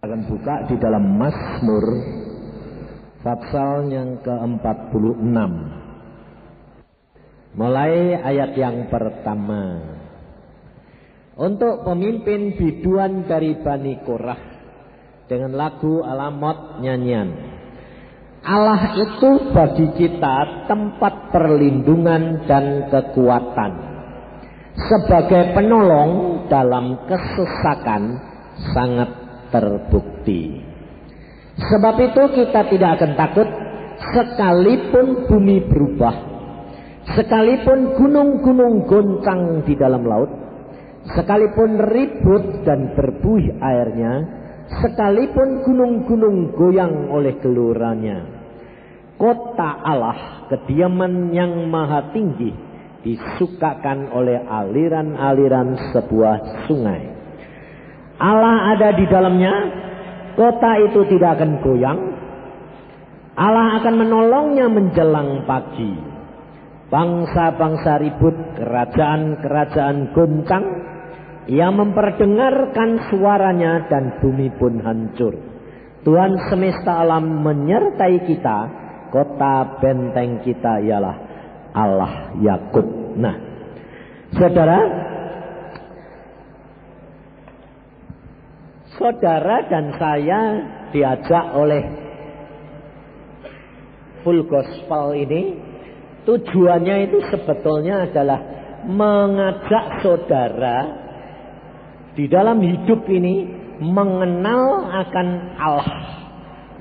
[0.00, 1.84] akan buka di dalam Mazmur
[3.20, 5.36] Fatsal yang ke-46.
[7.52, 9.76] Mulai ayat yang pertama.
[11.36, 14.40] Untuk pemimpin biduan dari Bani Korah
[15.24, 17.32] Dengan lagu alamot nyanyian.
[18.40, 23.72] Allah itu bagi kita tempat perlindungan dan kekuatan
[24.80, 28.02] Sebagai penolong dalam kesesakan
[28.72, 29.19] sangat
[29.50, 30.64] terbukti.
[31.60, 33.48] Sebab itu kita tidak akan takut
[34.00, 36.14] sekalipun bumi berubah,
[37.12, 40.30] sekalipun gunung-gunung goncang di dalam laut,
[41.12, 44.12] sekalipun ribut dan berbuih airnya,
[44.80, 48.40] sekalipun gunung-gunung goyang oleh gelurannya.
[49.20, 52.56] Kota Allah, kediaman yang maha tinggi,
[53.04, 57.19] disukakan oleh aliran-aliran sebuah sungai.
[58.20, 59.54] Allah ada di dalamnya,
[60.36, 62.00] kota itu tidak akan goyang.
[63.40, 65.96] Allah akan menolongnya menjelang pagi.
[66.92, 70.66] Bangsa-bangsa ribut, kerajaan-kerajaan goncang.
[71.48, 75.34] Ia memperdengarkan suaranya dan bumi pun hancur.
[76.04, 78.58] Tuhan semesta alam menyertai kita.
[79.08, 81.16] Kota benteng kita ialah
[81.72, 83.16] Allah Yakub.
[83.18, 83.34] Nah,
[84.36, 84.78] saudara,
[89.00, 90.40] saudara dan saya
[90.92, 91.84] diajak oleh
[94.20, 95.56] full gospel ini
[96.28, 98.40] tujuannya itu sebetulnya adalah
[98.84, 100.78] mengajak saudara
[102.12, 103.48] di dalam hidup ini
[103.80, 106.04] mengenal akan Allah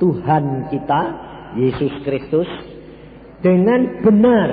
[0.04, 1.02] Tuhan kita
[1.56, 2.50] Yesus Kristus
[3.39, 4.50] dengan benar.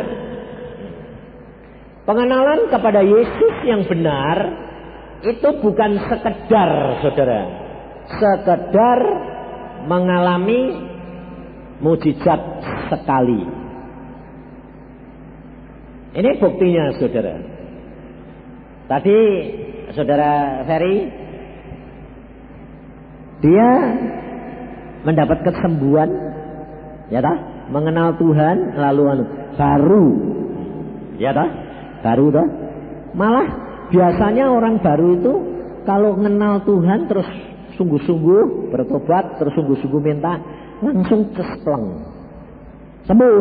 [2.06, 4.65] Pengenalan kepada Yesus yang benar
[5.24, 7.40] itu bukan sekedar saudara.
[8.06, 8.98] Sekedar
[9.86, 10.76] mengalami
[11.80, 12.40] mujizat
[12.92, 13.42] sekali.
[16.16, 17.34] Ini buktinya saudara.
[18.86, 19.18] Tadi
[19.92, 20.96] saudara Ferry
[23.44, 23.68] dia
[25.04, 26.08] mendapat kesembuhan
[27.12, 27.38] ya tak
[27.70, 29.24] mengenal Tuhan lalu anu,
[29.54, 30.06] baru
[31.20, 31.50] ya tak
[32.02, 32.48] baru tak
[33.12, 35.34] malah Biasanya orang baru itu
[35.86, 37.28] kalau mengenal Tuhan terus
[37.78, 40.40] sungguh-sungguh bertobat, terus sungguh-sungguh minta,
[40.82, 42.02] langsung cespleng.
[43.06, 43.40] Sembuh.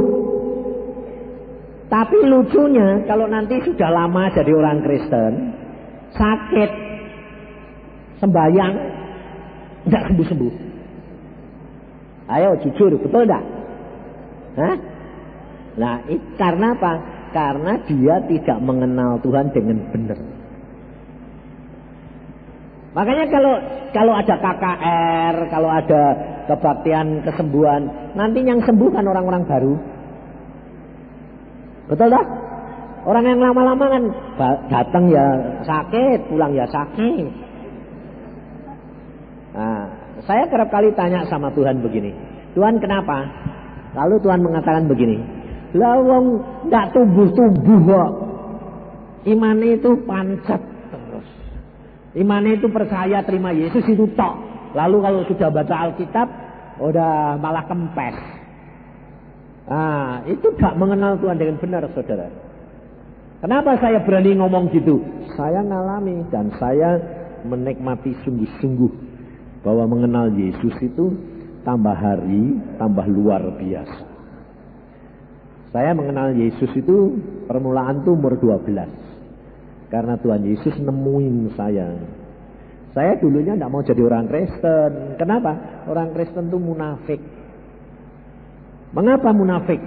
[1.90, 5.32] Tapi lucunya kalau nanti sudah lama jadi orang Kristen,
[6.14, 6.72] sakit,
[8.22, 8.74] sembahyang,
[9.90, 10.54] tidak sembuh-sembuh.
[12.26, 13.44] Ayo jujur, betul tidak?
[15.78, 15.98] Nah,
[16.42, 16.94] karena apa?
[17.30, 20.35] Karena dia tidak mengenal Tuhan dengan benar.
[22.96, 23.54] Makanya kalau
[23.92, 26.02] kalau ada KKR, kalau ada
[26.48, 29.76] kebaktian kesembuhan, nanti yang sembuh kan orang-orang baru.
[31.92, 32.26] Betul tak?
[33.06, 34.04] Orang yang lama-lama kan
[34.72, 35.28] datang ya
[35.68, 37.30] sakit, pulang ya sakit.
[39.56, 39.84] Nah,
[40.24, 42.16] saya kerap kali tanya sama Tuhan begini,
[42.56, 43.28] Tuhan kenapa?
[43.92, 45.20] Lalu Tuhan mengatakan begini,
[45.76, 46.40] lawang
[46.72, 48.12] ndak tumbuh-tumbuh kok.
[49.28, 50.75] Iman itu pancet
[52.16, 54.36] Iman itu percaya terima Yesus itu tok.
[54.72, 56.28] Lalu kalau sudah baca Alkitab,
[56.80, 58.18] udah malah kempes.
[59.66, 62.28] Nah, itu gak mengenal Tuhan dengan benar, saudara.
[63.44, 65.04] Kenapa saya berani ngomong gitu?
[65.36, 66.98] Saya ngalami dan saya
[67.44, 68.92] menikmati sungguh-sungguh
[69.62, 71.14] bahwa mengenal Yesus itu
[71.68, 74.06] tambah hari, tambah luar biasa.
[75.76, 79.05] Saya mengenal Yesus itu permulaan tuh umur 12.
[79.96, 81.88] Karena Tuhan Yesus nemuin saya.
[82.92, 85.16] Saya dulunya tidak mau jadi orang Kristen.
[85.16, 85.56] Kenapa?
[85.88, 87.24] Orang Kristen itu munafik.
[88.92, 89.80] Mengapa munafik?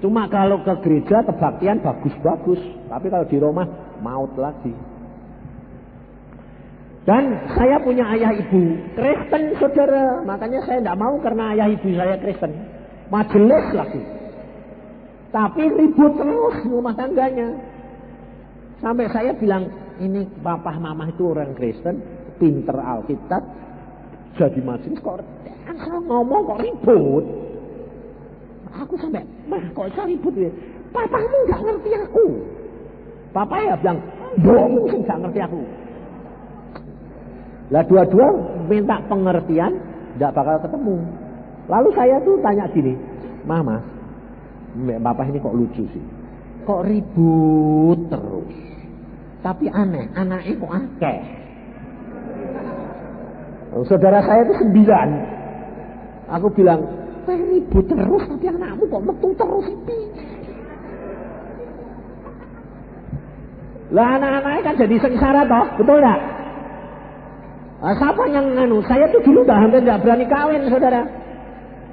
[0.00, 2.56] Cuma kalau ke gereja kebaktian bagus-bagus.
[2.88, 3.68] Tapi kalau di rumah
[4.00, 4.72] maut lagi.
[7.04, 10.24] Dan saya punya ayah ibu Kristen saudara.
[10.24, 12.52] Makanya saya tidak mau karena ayah ibu saya Kristen.
[13.12, 14.00] Majelis lagi.
[15.36, 17.75] Tapi ribut terus rumah tangganya.
[18.76, 21.96] Sampai saya bilang, ini papa mama itu orang Kristen,
[22.36, 23.40] pinter Alkitab,
[24.36, 25.24] jadi majelis kok
[25.66, 27.24] asal ngomong kok ribut.
[28.76, 30.52] Aku sampai, mah kok saya ribut ya?
[30.92, 32.26] Papamu nggak ngerti aku.
[33.32, 33.98] Papa ya bilang,
[34.44, 35.60] bohong sih nggak ngerti aku.
[37.72, 38.28] Lah dua-dua
[38.68, 39.72] minta pengertian,
[40.20, 40.96] nggak bakal ketemu.
[41.66, 42.94] Lalu saya tuh tanya gini,
[43.48, 43.80] Mama,
[44.76, 46.04] Bapak ini kok lucu sih?
[46.66, 48.50] Kok ribut terus?
[49.46, 51.18] Tapi aneh, anaknya kok akeh.
[53.86, 55.08] Saudara saya itu sembilan.
[56.34, 56.82] Aku bilang,
[57.30, 59.66] ribut terus tapi anakmu kok metu terus.
[63.94, 66.20] Lah anak-anaknya kan jadi sengsara toh, betul enggak?
[67.76, 68.82] Nah, siapa yang nganu?
[68.82, 71.06] Saya tuh dulu udah hampir nggak berani kawin, saudara.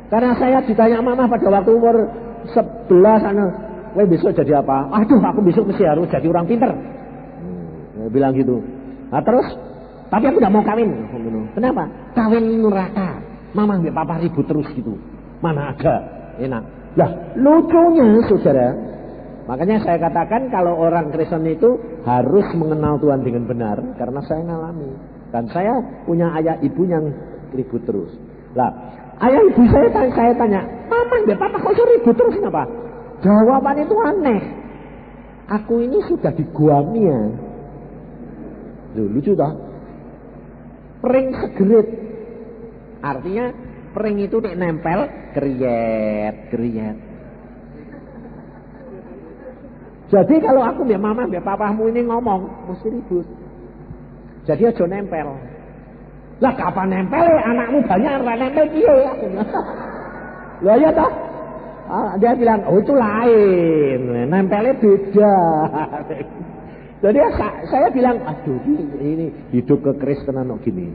[0.10, 2.10] Karena saya ditanya mama pada waktu umur
[2.50, 3.46] sebelas, anu,
[3.94, 4.90] Weh besok jadi apa?
[4.90, 6.70] Aduh, aku besok mesti harus jadi orang pinter.
[6.74, 8.58] Hmm, bilang gitu.
[9.14, 9.46] Nah terus,
[10.10, 10.90] tapi aku tidak mau kawin.
[11.54, 11.84] Kenapa?
[12.18, 13.22] Kawin neraka.
[13.54, 14.98] Mama nggak papa ribut terus gitu.
[15.46, 16.02] Mana ada
[16.42, 16.64] enak.
[16.98, 18.74] Lah, lucunya saudara.
[19.44, 23.78] Makanya saya katakan kalau orang Kristen itu harus mengenal Tuhan dengan benar.
[23.98, 24.90] Karena saya ngalami.
[25.30, 25.74] Dan saya
[26.06, 27.10] punya ayah ibu yang
[27.54, 28.14] ribut terus.
[28.58, 28.70] Lah,
[29.22, 32.70] ayah ibu saya tanya, saya tanya, Mama nggak papa kok ribut terus kenapa?
[33.24, 34.42] Jawaban itu aneh.
[35.48, 37.20] Aku ini sudah di Guamia.
[39.00, 39.56] Loh, lucu tak?
[41.00, 41.88] Pering segerit.
[43.04, 43.52] Artinya
[43.96, 46.98] pering itu nek nempel kriet, kriet.
[50.12, 53.28] Jadi kalau aku biar mama, biar papamu ini ngomong, mesti ribut.
[54.46, 55.28] Jadi aja nempel.
[56.44, 58.96] Lah kapan nempel ya anakmu banyak nempel piye?
[60.64, 61.33] Lah ya toh?
[61.94, 65.38] Ah, dia bilang, oh itu lain, nempelnya beda.
[67.06, 67.30] Jadi ya,
[67.70, 68.58] saya bilang, aduh
[68.98, 70.90] ini hidup kekristenan kok gini.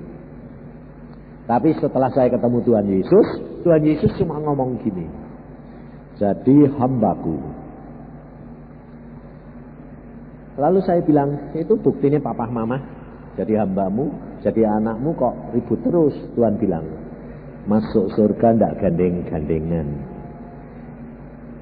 [1.47, 3.27] Tapi setelah saya ketemu Tuhan Yesus,
[3.63, 5.07] Tuhan Yesus cuma ngomong gini.
[6.19, 7.37] Jadi hambaku.
[10.59, 12.83] Lalu saya bilang, itu buktinya papa mama.
[13.39, 14.11] Jadi hambamu,
[14.43, 16.17] jadi anakmu kok ribut terus.
[16.35, 16.83] Tuhan bilang,
[17.71, 20.08] masuk surga ndak gandeng-gandengan.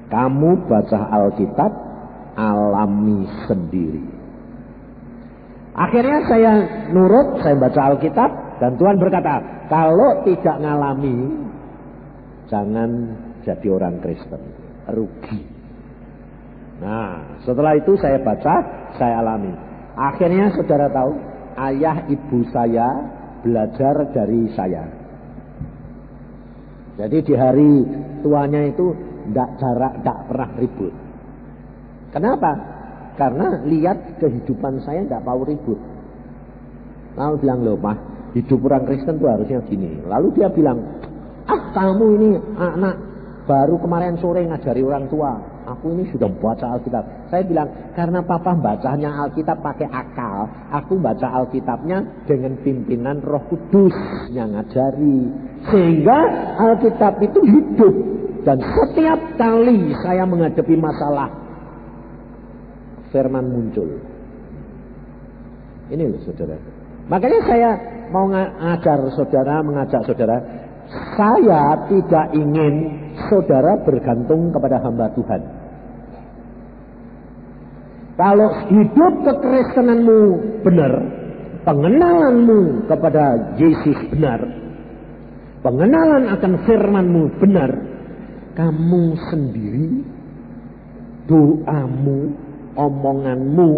[0.07, 1.71] Kamu baca Alkitab,
[2.39, 4.05] alami sendiri.
[5.77, 6.51] Akhirnya saya
[6.89, 11.37] nurut, saya baca Alkitab, dan Tuhan berkata, kalau tidak ngalami,
[12.49, 12.89] jangan
[13.45, 14.41] jadi orang Kristen.
[14.87, 15.41] Rugi.
[16.81, 18.55] Nah, setelah itu saya baca,
[18.95, 19.53] saya alami.
[19.97, 21.13] Akhirnya saudara tahu,
[21.57, 22.87] ayah ibu saya
[23.41, 24.85] belajar dari saya.
[26.97, 27.73] Jadi di hari
[28.25, 30.93] tuanya itu tidak jarak, tidak pernah ribut.
[32.11, 32.51] Kenapa?
[33.17, 35.79] Karena lihat kehidupan saya tidak mau ribut.
[37.17, 37.97] Lalu bilang, loh mah,
[38.37, 40.05] hidup orang Kristen tuh harusnya gini.
[40.05, 40.77] Lalu dia bilang,
[41.49, 42.29] ah kamu ini
[42.61, 42.95] anak
[43.47, 45.39] baru kemarin sore ngajari orang tua.
[45.67, 47.27] Aku ini sudah baca Alkitab.
[47.27, 50.47] Saya bilang, karena papa bacanya Alkitab pakai akal.
[50.71, 53.91] Aku baca Alkitabnya dengan pimpinan roh kudus
[54.31, 55.27] yang ngajari.
[55.67, 56.19] Sehingga
[56.55, 57.95] Alkitab itu hidup.
[58.47, 61.27] Dan setiap kali saya menghadapi masalah,
[63.11, 63.99] firman muncul.
[65.91, 66.55] Ini loh saudara.
[67.11, 67.69] Makanya saya
[68.07, 70.39] mau ngajar saudara, mengajak saudara,
[71.19, 72.73] saya tidak ingin
[73.27, 75.41] saudara bergantung kepada hamba Tuhan.
[78.15, 80.19] Kalau hidup kekristenanmu
[80.63, 80.93] benar,
[81.67, 84.39] pengenalanmu kepada Yesus benar,
[85.67, 87.71] pengenalan akan firmanmu benar,
[88.57, 90.01] kamu sendiri,
[91.29, 92.33] doamu,
[92.73, 93.71] omonganmu,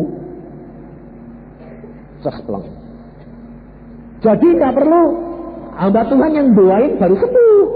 [2.23, 2.63] cespleng.
[4.23, 5.03] Jadi nggak perlu
[5.75, 7.67] hamba Tuhan yang doain baru sembuh.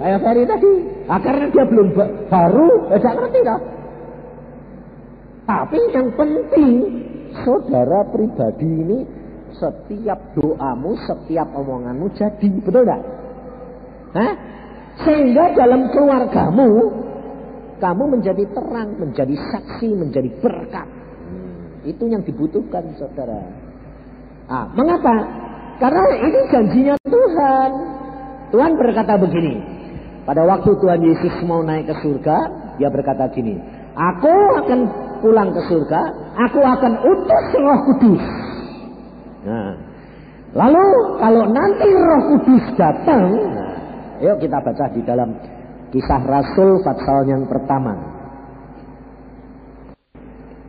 [0.00, 0.72] Kayak Ferry tadi.
[1.04, 1.20] Nah,
[1.52, 1.88] dia belum
[2.32, 3.60] baru, tidak ya ngerti dah.
[5.44, 6.74] Tapi yang penting,
[7.44, 8.98] saudara pribadi ini
[9.60, 13.02] setiap doamu, setiap omonganmu jadi, betul tidak?
[14.14, 14.49] Hah?
[15.00, 16.68] Sehingga dalam keluargamu,
[17.80, 20.88] kamu menjadi terang, menjadi saksi, menjadi berkat.
[21.88, 23.40] Itu yang dibutuhkan saudara.
[24.52, 25.16] Ah, mengapa?
[25.80, 27.70] Karena ini janjinya Tuhan.
[28.52, 29.80] Tuhan berkata begini.
[30.28, 32.36] Pada waktu Tuhan Yesus mau naik ke surga,
[32.76, 33.56] dia berkata gini.
[33.96, 34.80] Aku akan
[35.24, 36.00] pulang ke surga,
[36.36, 38.24] aku akan utus roh kudus.
[39.40, 39.72] Nah,
[40.52, 43.24] lalu kalau nanti roh kudus datang,
[44.20, 45.32] Yuk kita baca di dalam
[45.90, 47.96] kisah Rasul pasal yang pertama.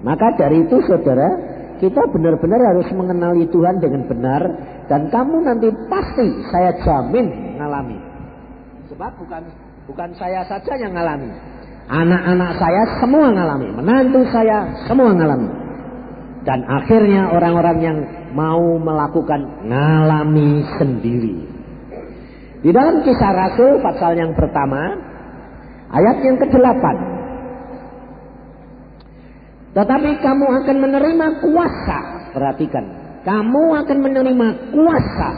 [0.02, 1.30] Maka dari itu saudara,
[1.78, 4.42] kita benar-benar harus mengenali Tuhan dengan benar
[4.90, 8.00] dan kamu nanti pasti saya jamin ngalami.
[8.90, 9.44] Sebab bukan
[9.86, 11.30] bukan saya saja yang ngalami.
[11.92, 15.50] Anak-anak saya semua ngalami, menantu saya semua ngalami.
[16.42, 17.98] Dan akhirnya orang-orang yang
[18.34, 21.51] mau melakukan ngalami sendiri.
[22.62, 24.94] Di dalam kisah Rasul pasal yang pertama,
[25.90, 26.86] ayat yang ke-8.
[29.72, 32.00] Tetapi kamu akan menerima kuasa.
[32.32, 32.86] Perhatikan.
[33.22, 35.30] Kamu akan menerima kuasa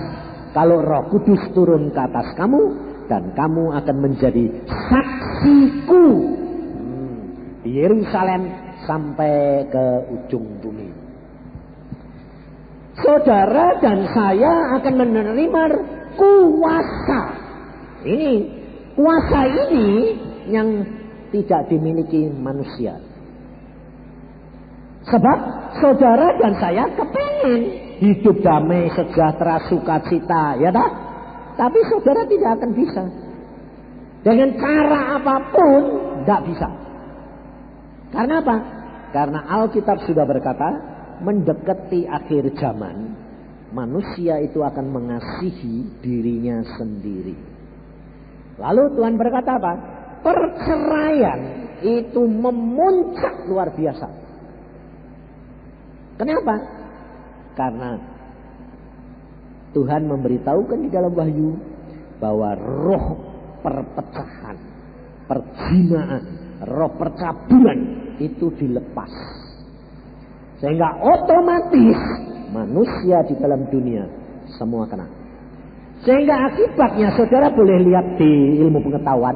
[0.55, 2.61] kalau Roh Kudus turun ke atas kamu
[3.11, 6.07] dan kamu akan menjadi saksiku
[6.79, 7.15] hmm,
[7.65, 8.47] di Yerusalem
[8.87, 10.89] sampai ke ujung bumi.
[13.03, 15.63] Saudara dan saya akan menerima
[16.15, 17.21] kuasa.
[18.03, 18.31] Ini
[18.93, 19.87] kuasa ini
[20.51, 20.69] yang
[21.33, 22.99] tidak dimiliki manusia.
[25.03, 25.37] Sebab
[25.83, 27.61] saudara dan saya kepengen
[27.99, 30.89] hidup damai, sejahtera, sukacita, ya dah.
[31.59, 33.03] Tapi saudara tidak akan bisa.
[34.23, 35.81] Dengan cara apa pun,
[36.23, 36.69] tidak bisa.
[38.15, 38.55] Karena apa?
[39.11, 40.69] Karena Alkitab sudah berkata,
[41.21, 43.13] mendekati akhir zaman,
[43.73, 47.33] manusia itu akan mengasihi dirinya sendiri.
[48.61, 49.73] Lalu Tuhan berkata apa?
[50.21, 51.41] Perceraian
[51.81, 54.07] itu memuncak luar biasa.
[56.21, 56.55] Kenapa?
[57.57, 57.97] Karena
[59.73, 61.57] Tuhan memberitahukan di dalam wahyu
[62.21, 63.05] bahwa roh
[63.65, 64.57] perpecahan,
[65.25, 66.23] perjinaan,
[66.69, 67.79] roh percabulan
[68.21, 69.09] itu dilepas.
[70.61, 71.99] Sehingga otomatis
[72.51, 74.03] manusia di dalam dunia
[74.57, 75.07] semua kena.
[76.03, 79.35] Sehingga akibatnya saudara boleh lihat di ilmu pengetahuan.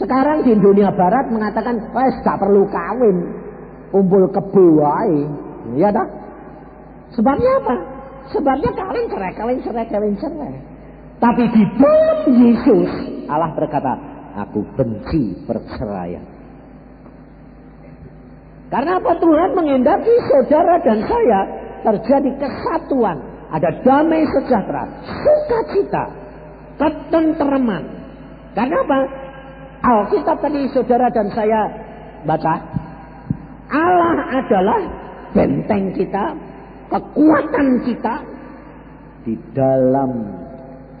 [0.00, 3.16] Sekarang di dunia barat mengatakan, wes gak perlu kawin.
[3.92, 4.80] Kumpul kebo
[5.76, 6.08] Ya dah.
[7.12, 7.74] Sebabnya apa?
[8.30, 10.54] Sebabnya kawin cerai, kawin cerai, kawin cerai.
[11.20, 12.90] Tapi di dalam Yesus
[13.28, 13.92] Allah berkata,
[14.40, 16.24] aku benci perceraian.
[18.70, 21.40] Karena apa Tuhan mengendaki saudara dan saya
[21.82, 23.18] terjadi kesatuan,
[23.50, 26.04] ada damai sejahtera, sukacita,
[26.78, 27.84] ketentraman.
[28.54, 28.98] Karena apa?
[29.80, 31.60] Alkitab tadi saudara dan saya
[32.28, 32.54] baca,
[33.70, 34.80] Allah adalah
[35.32, 36.36] benteng kita,
[36.90, 38.14] kekuatan kita
[39.24, 40.10] di dalam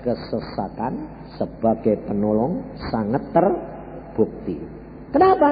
[0.00, 0.92] kesesatan
[1.36, 4.56] sebagai penolong sangat terbukti.
[5.12, 5.50] Kenapa?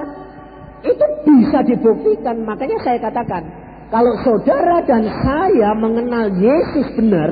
[0.87, 2.47] Itu bisa dibuktikan.
[2.47, 3.43] Makanya saya katakan,
[3.89, 7.31] kalau saudara dan saya mengenal Yesus benar,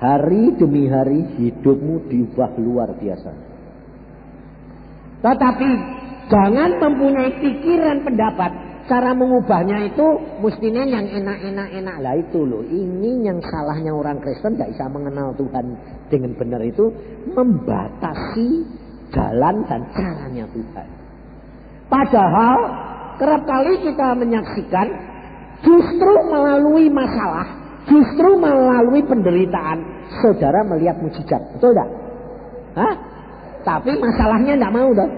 [0.00, 3.32] hari demi hari hidupmu diubah luar biasa.
[5.20, 5.70] Tetapi
[6.32, 8.50] jangan mempunyai pikiran pendapat
[8.86, 10.06] cara mengubahnya itu
[10.40, 12.62] mestinya yang enak-enak-enak lah itu loh.
[12.64, 15.66] Ini yang salahnya orang Kristen tidak bisa mengenal Tuhan
[16.08, 16.88] dengan benar itu
[17.34, 18.48] membatasi
[19.10, 20.88] jalan dan caranya Tuhan.
[21.86, 22.58] Padahal
[23.18, 24.86] kerap kali kita menyaksikan
[25.64, 27.46] justru melalui masalah,
[27.88, 29.78] justru melalui penderitaan,
[30.20, 31.40] saudara melihat mujizat.
[31.56, 31.88] Betul tidak?
[32.76, 32.94] Hah?
[33.64, 35.10] Tapi masalahnya tidak mau dah.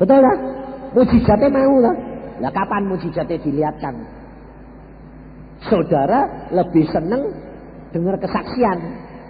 [0.00, 0.38] Betul tak?
[0.90, 1.96] Mujizatnya mau lah.
[2.40, 3.94] Lah kapan mujizatnya dilihatkan?
[5.68, 7.30] Saudara lebih seneng
[7.92, 8.78] dengar kesaksian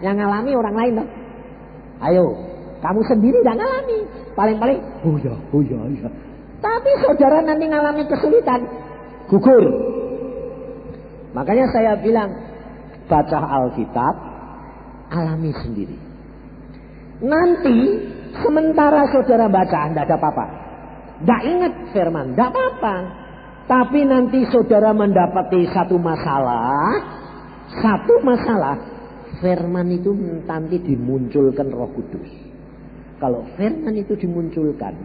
[0.00, 1.08] yang ngalami orang lain loh.
[2.00, 2.24] Ayo,
[2.80, 3.98] kamu sendiri tidak ngalami.
[4.32, 6.08] Paling-paling, oh ya, oh ya, ya.
[6.60, 8.60] Tapi saudara nanti ngalami kesulitan,
[9.32, 9.64] gugur.
[11.32, 12.28] Makanya saya bilang,
[13.08, 14.14] baca Alkitab,
[15.08, 15.98] alami sendiri.
[17.24, 17.76] Nanti
[18.44, 20.46] sementara saudara baca, tidak ada apa-apa.
[21.20, 22.94] Tidak ingat firman, tidak apa-apa.
[23.68, 26.90] Tapi nanti saudara mendapati satu masalah,
[27.78, 28.76] satu masalah,
[29.38, 30.10] firman itu
[30.44, 32.30] nanti dimunculkan roh kudus.
[33.20, 34.96] Kalau firman itu dimunculkan,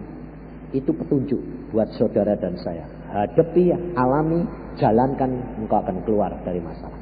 [0.75, 1.39] itu petunjuk
[1.71, 2.83] buat saudara dan saya.
[3.15, 4.43] Hadapi, alami,
[4.75, 5.31] jalankan,
[5.63, 6.99] engkau akan keluar dari masalah.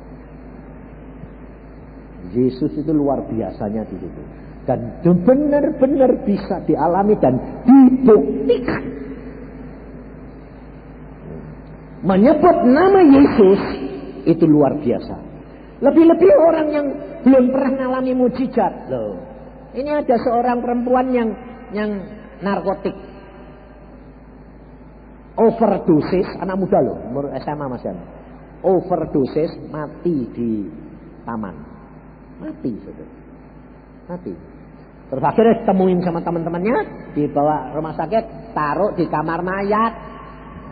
[2.31, 4.21] Yesus itu luar biasanya di situ.
[4.63, 7.35] Dan benar-benar bisa dialami dan
[7.67, 8.83] dibuktikan
[12.03, 13.61] menyebut nama Yesus
[14.23, 15.15] itu luar biasa.
[15.83, 16.87] Lebih-lebih orang yang
[17.27, 19.19] belum pernah mengalami mujizat loh.
[19.73, 21.29] Ini ada seorang perempuan yang
[21.75, 21.91] yang
[22.39, 22.93] narkotik.
[25.33, 28.07] Overdosis, anak muda loh, umur SMA masih anak.
[28.61, 30.69] Overdosis mati di
[31.25, 31.57] taman.
[32.37, 33.13] Mati, saudara.
[34.13, 34.33] Mati.
[35.09, 36.77] Terus akhirnya temuin sama teman-temannya,
[37.17, 39.93] dibawa rumah sakit, taruh di kamar mayat.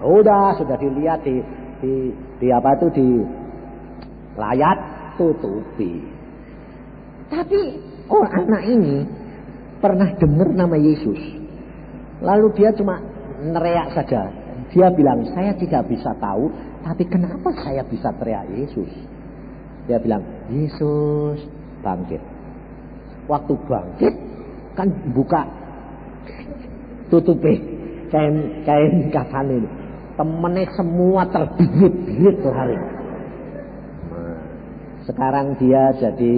[0.02, 1.42] Udah, sudah dilihat di
[1.82, 1.94] di,
[2.38, 3.08] di apa itu di
[4.38, 4.78] layar
[5.18, 6.06] tutupi.
[7.28, 7.60] Tapi
[8.08, 8.96] oh anak ini
[9.82, 11.20] pernah dengar nama Yesus.
[12.22, 13.02] Lalu dia cuma
[13.42, 14.41] neriak saja.
[14.72, 16.48] Dia bilang, saya tidak bisa tahu,
[16.84, 18.88] tapi kenapa saya bisa teriak Yesus?
[19.88, 21.44] Dia bilang, Yesus
[21.84, 22.24] bangkit.
[23.28, 24.14] Waktu bangkit,
[24.76, 25.44] kan buka
[27.12, 27.60] tutupi
[28.08, 29.70] kain kain kafan ini
[30.16, 32.80] temennya semua terbirit-birit lari.
[35.08, 36.34] Sekarang dia jadi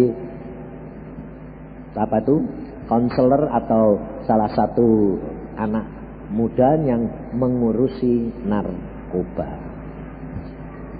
[1.93, 2.41] apa itu?
[2.83, 3.95] Konselor atau
[4.27, 5.15] salah satu
[5.55, 5.87] anak
[6.33, 7.05] muda yang
[7.37, 9.49] mengurusi narkoba.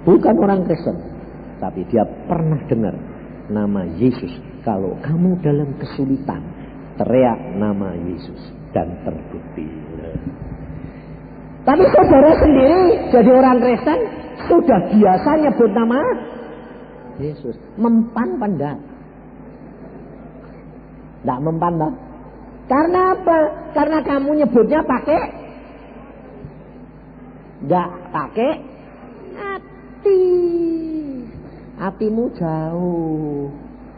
[0.06, 0.96] Bukan orang Kristen,
[1.58, 2.94] tapi dia pernah dengar
[3.50, 4.30] nama Yesus.
[4.62, 6.40] Kalau kamu dalam kesulitan,
[6.96, 8.40] teriak nama Yesus
[8.72, 9.66] dan terbukti.
[11.64, 14.00] Tapi saudara sendiri jadi orang Kristen
[14.44, 16.00] sudah biasa nyebut nama
[17.16, 17.56] Yesus.
[17.80, 18.78] Mempan pendak.
[21.24, 21.94] Tidak mempan dah.
[22.64, 23.38] Karena apa?
[23.76, 25.20] Karena kamu nyebutnya pakai
[27.64, 28.50] Tidak pakai
[29.36, 30.24] hati.
[31.80, 33.48] Hatimu jauh.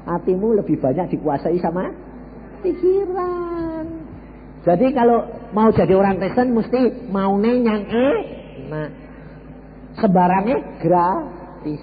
[0.07, 1.91] Hatimu lebih banyak dikuasai sama
[2.63, 3.85] pikiran.
[4.67, 5.23] Jadi kalau
[5.55, 8.19] mau jadi orang Kristen mesti mau yang eh.
[8.67, 8.89] Nah,
[9.99, 11.83] sebarangnya gratis.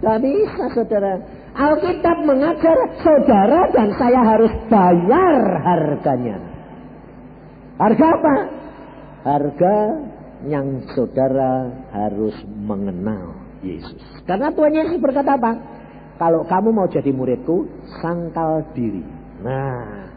[0.00, 1.39] Tidak bisa saudara.
[1.60, 6.40] Alkitab mengajar saudara dan saya harus bayar harganya.
[7.76, 8.34] Harga apa?
[9.28, 9.76] Harga
[10.48, 14.00] yang saudara harus mengenal Yesus.
[14.24, 15.52] Karena Tuhan Yesus berkata apa?
[16.16, 17.68] Kalau kamu mau jadi muridku,
[18.00, 19.04] sangkal diri.
[19.44, 20.08] Nah,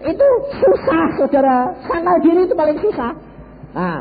[0.00, 0.28] itu
[0.64, 1.76] susah saudara.
[1.84, 3.12] Sangkal diri itu paling susah.
[3.76, 4.00] Nah,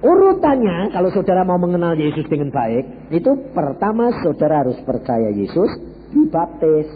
[0.00, 6.88] urutannya kalau saudara mau mengenal Yesus dengan baik, itu pertama saudara harus percaya Yesus, dibaptis.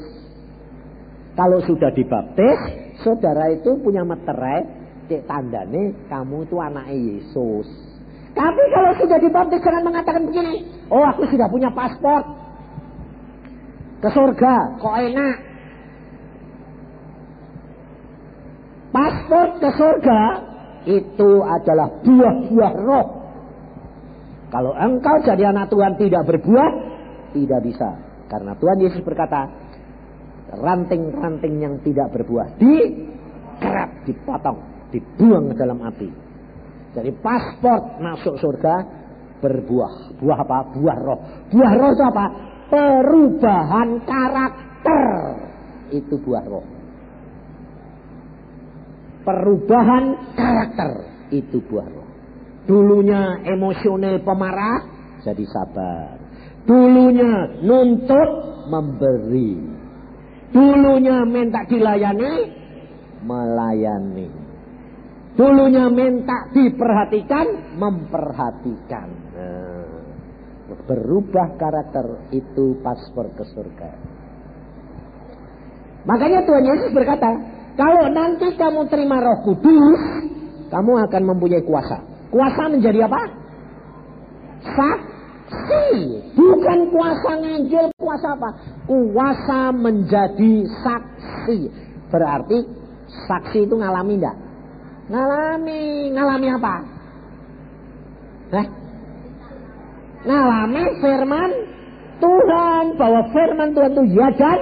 [1.36, 2.58] Kalau sudah dibaptis,
[3.04, 4.64] saudara itu punya meterai,
[5.08, 7.68] cek tandane kamu itu anak Yesus.
[8.36, 12.20] Tapi kalau sudah dibaptis jangan mengatakan begini, oh aku sudah punya paspor
[14.00, 15.36] ke surga, kok enak.
[18.92, 20.20] Paspor ke surga
[20.88, 23.06] itu adalah buah-buah roh.
[24.48, 26.70] Kalau engkau jadi anak Tuhan tidak berbuah,
[27.34, 28.05] tidak bisa.
[28.26, 29.46] Karena Tuhan Yesus berkata,
[30.54, 34.58] ranting-ranting yang tidak berbuah dikerap, dipotong,
[34.94, 36.10] dibuang ke dalam api.
[36.96, 38.74] Jadi paspor masuk surga
[39.44, 40.16] berbuah.
[40.16, 40.58] Buah apa?
[40.72, 41.20] Buah roh.
[41.52, 42.26] Buah roh itu apa?
[42.72, 45.04] Perubahan karakter.
[45.92, 46.66] Itu buah roh.
[49.22, 50.90] Perubahan karakter.
[51.34, 52.08] Itu buah roh.
[52.66, 54.82] Dulunya emosional pemarah,
[55.22, 56.15] jadi sabar.
[56.66, 58.30] Dulunya nuntut,
[58.66, 59.54] memberi.
[60.50, 62.34] Dulunya minta dilayani,
[63.22, 64.28] melayani.
[65.36, 69.08] Dulunya minta diperhatikan, memperhatikan.
[69.36, 69.86] Nah,
[70.90, 73.90] berubah karakter itu paspor ke surga.
[76.06, 77.30] Makanya Tuhan Yesus berkata,
[77.76, 80.02] kalau nanti kamu terima roh kudus,
[80.72, 82.00] kamu akan mempunyai kuasa.
[82.30, 83.22] Kuasa menjadi apa?
[85.46, 85.94] Saksi.
[86.34, 88.50] Bukan kuasa nganjil, kuasa apa?
[88.90, 91.58] Kuasa menjadi saksi.
[92.10, 92.58] Berarti
[93.30, 94.36] saksi itu ngalami enggak?
[95.06, 96.74] Ngalami, ngalami apa?
[98.58, 98.66] Eh?
[100.26, 101.50] Ngalami firman
[102.18, 104.60] Tuhan, bahwa firman Tuhan itu ya dan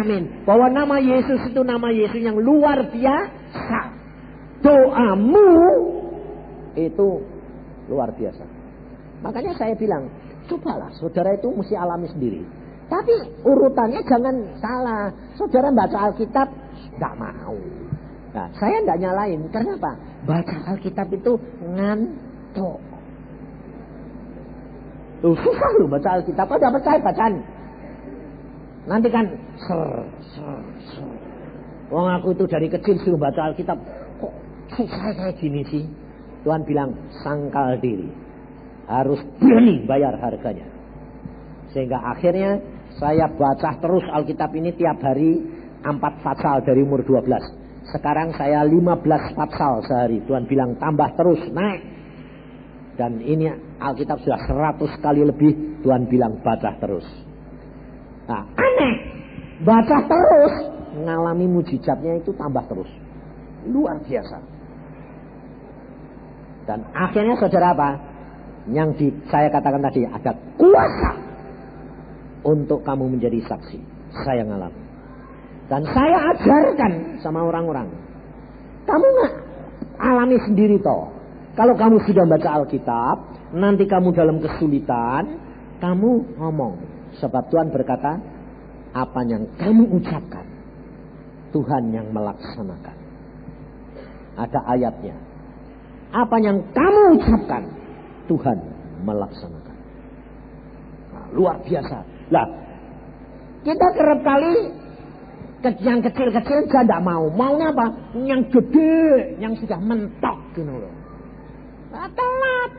[0.00, 0.48] amin.
[0.48, 3.80] Bahwa nama Yesus itu nama Yesus yang luar biasa.
[4.64, 5.52] Doamu
[6.78, 7.20] itu
[7.90, 8.61] luar biasa.
[9.22, 10.10] Makanya saya bilang,
[10.50, 12.42] cobalah saudara itu mesti alami sendiri.
[12.90, 13.14] Tapi
[13.46, 15.08] urutannya jangan salah.
[15.38, 16.48] Saudara baca Alkitab,
[17.00, 17.56] nggak mau.
[18.36, 19.40] Nah, saya tidak nyalain.
[19.48, 19.92] Karena apa?
[20.28, 21.32] Baca Alkitab itu
[21.72, 22.80] ngantuk.
[25.22, 26.44] Tuh, susah loh baca Alkitab.
[26.50, 27.34] Kau dapat percaya bacaan.
[28.82, 29.24] Nanti kan
[29.62, 29.80] ser,
[30.34, 30.58] ser,
[30.92, 31.08] ser.
[31.92, 33.78] Wong aku itu dari kecil suruh baca Alkitab.
[34.20, 34.34] Kok
[34.74, 35.84] susah kayak gini sih?
[36.42, 36.90] Tuhan bilang,
[37.22, 38.21] sangkal diri.
[38.92, 40.68] Harus berani bayar harganya.
[41.72, 42.60] Sehingga akhirnya
[43.00, 45.40] saya baca terus Alkitab ini tiap hari
[45.80, 47.88] empat pasal dari umur 12.
[47.88, 50.22] Sekarang saya 15 pasal sehari.
[50.28, 51.82] Tuhan bilang tambah terus, naik.
[52.94, 53.48] Dan ini
[53.80, 54.38] Alkitab sudah
[54.76, 55.82] 100 kali lebih.
[55.82, 57.08] Tuhan bilang baca terus.
[58.28, 58.94] Nah, aneh.
[59.66, 60.54] Baca terus.
[60.92, 62.90] Mengalami mujizatnya itu tambah terus.
[63.66, 64.38] Luar biasa.
[66.68, 67.90] Dan akhirnya saudara apa?
[68.70, 71.12] Yang di, saya katakan tadi ada kuasa
[72.46, 73.80] untuk kamu menjadi saksi.
[74.22, 74.82] Saya ngalami.
[75.66, 77.88] Dan saya ajarkan sama orang-orang.
[78.86, 79.32] Kamu nggak
[79.98, 81.10] alami sendiri toh.
[81.52, 83.16] Kalau kamu sudah baca Alkitab,
[83.56, 85.36] nanti kamu dalam kesulitan,
[85.80, 86.80] kamu ngomong.
[87.20, 88.16] Sebab Tuhan berkata,
[88.92, 90.44] apa yang kamu ucapkan,
[91.52, 92.96] Tuhan yang melaksanakan.
[94.36, 95.16] Ada ayatnya.
[96.12, 97.62] Apa yang kamu ucapkan,
[98.32, 98.58] Tuhan
[99.04, 99.76] melaksanakan.
[101.12, 101.96] Nah, luar biasa.
[102.32, 102.46] Lah,
[103.60, 104.54] kita kerap kali
[105.84, 107.28] yang kecil-kecil saya tidak mau.
[107.28, 107.86] Maunya apa?
[108.16, 110.94] Yang gede, yang sudah mentok gitu loh.
[111.92, 112.70] Nah, telat.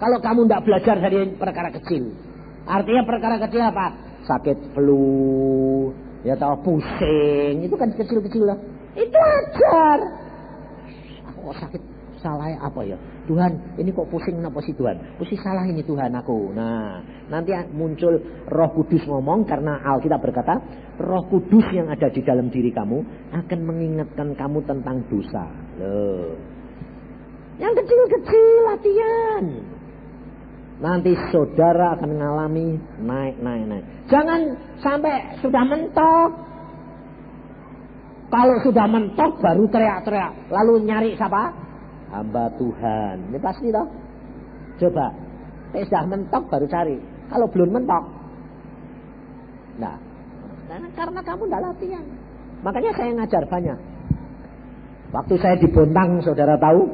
[0.00, 2.16] Kalau kamu tidak belajar dari perkara kecil.
[2.64, 3.86] Artinya perkara kecil apa?
[4.24, 5.92] Sakit flu,
[6.24, 8.58] ya tahu pusing, itu kan kecil-kecil lah.
[8.96, 9.98] Itu ajar.
[11.32, 11.82] Aku sakit
[12.20, 12.98] salah apa ya?
[13.28, 15.20] Tuhan, ini kok pusing kenapa sih Tuhan?
[15.20, 16.56] Pusing salah ini Tuhan aku.
[16.56, 18.16] Nah, nanti muncul
[18.48, 20.56] Roh Kudus ngomong karena Alkitab berkata,
[20.96, 25.44] Roh Kudus yang ada di dalam diri kamu akan mengingatkan kamu tentang dosa.
[25.76, 26.32] Loh.
[27.60, 29.44] Yang kecil-kecil latihan.
[30.78, 33.84] Nanti saudara akan mengalami naik, naik, naik.
[34.08, 34.40] Jangan
[34.80, 36.30] sampai sudah mentok.
[38.28, 40.32] Kalau sudah mentok baru teriak-teriak.
[40.48, 41.67] Lalu nyari siapa?
[42.12, 43.32] Hamba Tuhan.
[43.32, 43.88] Ini pasti toh.
[44.78, 45.10] Coba,
[45.74, 46.96] sudah mentok baru cari.
[47.28, 48.04] Kalau belum mentok,
[49.76, 50.00] nah,
[50.70, 52.04] nah karena kamu tidak latihan.
[52.64, 53.78] Makanya saya ngajar banyak.
[55.08, 56.88] Waktu saya di Bontang, saudara tahu,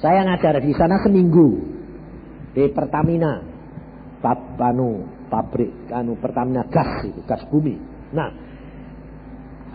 [0.00, 1.60] saya ngajar di sana seminggu
[2.56, 3.40] di Pertamina,
[4.20, 7.76] Papanu, pabrik anu Pertamina gas itu, gas bumi.
[8.16, 8.32] Nah,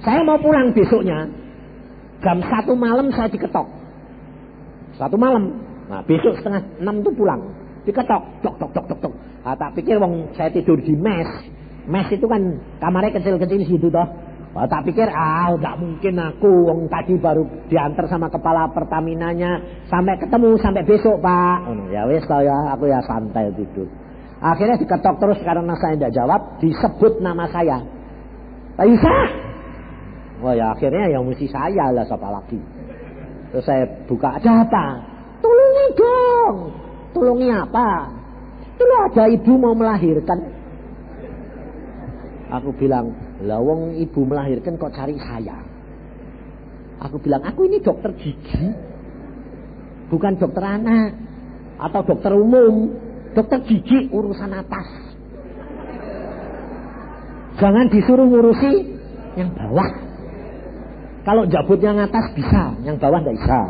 [0.02, 1.30] saya mau pulang besoknya,
[2.26, 3.85] jam satu malam saya diketok.
[4.95, 5.51] Satu malam.
[5.86, 7.41] Nah, besok setengah enam tuh pulang.
[7.86, 9.13] Diketok, tok, tok, tok, tok, tok.
[9.45, 11.29] Nah, tak pikir wong saya tidur di mes.
[11.86, 12.41] Mes itu kan
[12.81, 14.08] kamarnya kecil-kecil situ toh.
[14.55, 19.84] Nah, tak pikir, ah nggak mungkin aku, wong tadi baru diantar sama kepala Pertaminanya.
[19.91, 21.67] Sampai ketemu, sampai besok pak.
[21.69, 23.86] Oh, ya wes tau ya, aku ya santai tidur.
[24.39, 27.84] Akhirnya diketok terus karena saya tidak jawab, disebut nama saya.
[28.75, 29.15] Bisa?
[30.43, 32.60] Oh ya akhirnya yang mesti saya lah siapa lagi.
[33.56, 34.86] Terus saya buka, ada apa?
[35.96, 36.76] Dong.
[37.15, 38.12] Tolongi apa?
[38.76, 40.52] Itu ada ibu mau melahirkan.
[42.52, 43.15] Aku bilang,
[43.48, 45.56] lawang ibu melahirkan kok cari saya.
[47.00, 48.76] Aku bilang, aku ini dokter gigi.
[50.12, 51.15] Bukan dokter anak.
[51.80, 52.91] Atau dokter umum.
[53.32, 54.88] Dokter gigi urusan atas.
[57.56, 59.00] Jangan disuruh ngurusi
[59.39, 60.05] yang bawah.
[61.25, 63.61] Kalau jabut yang atas bisa, yang bawah tidak bisa.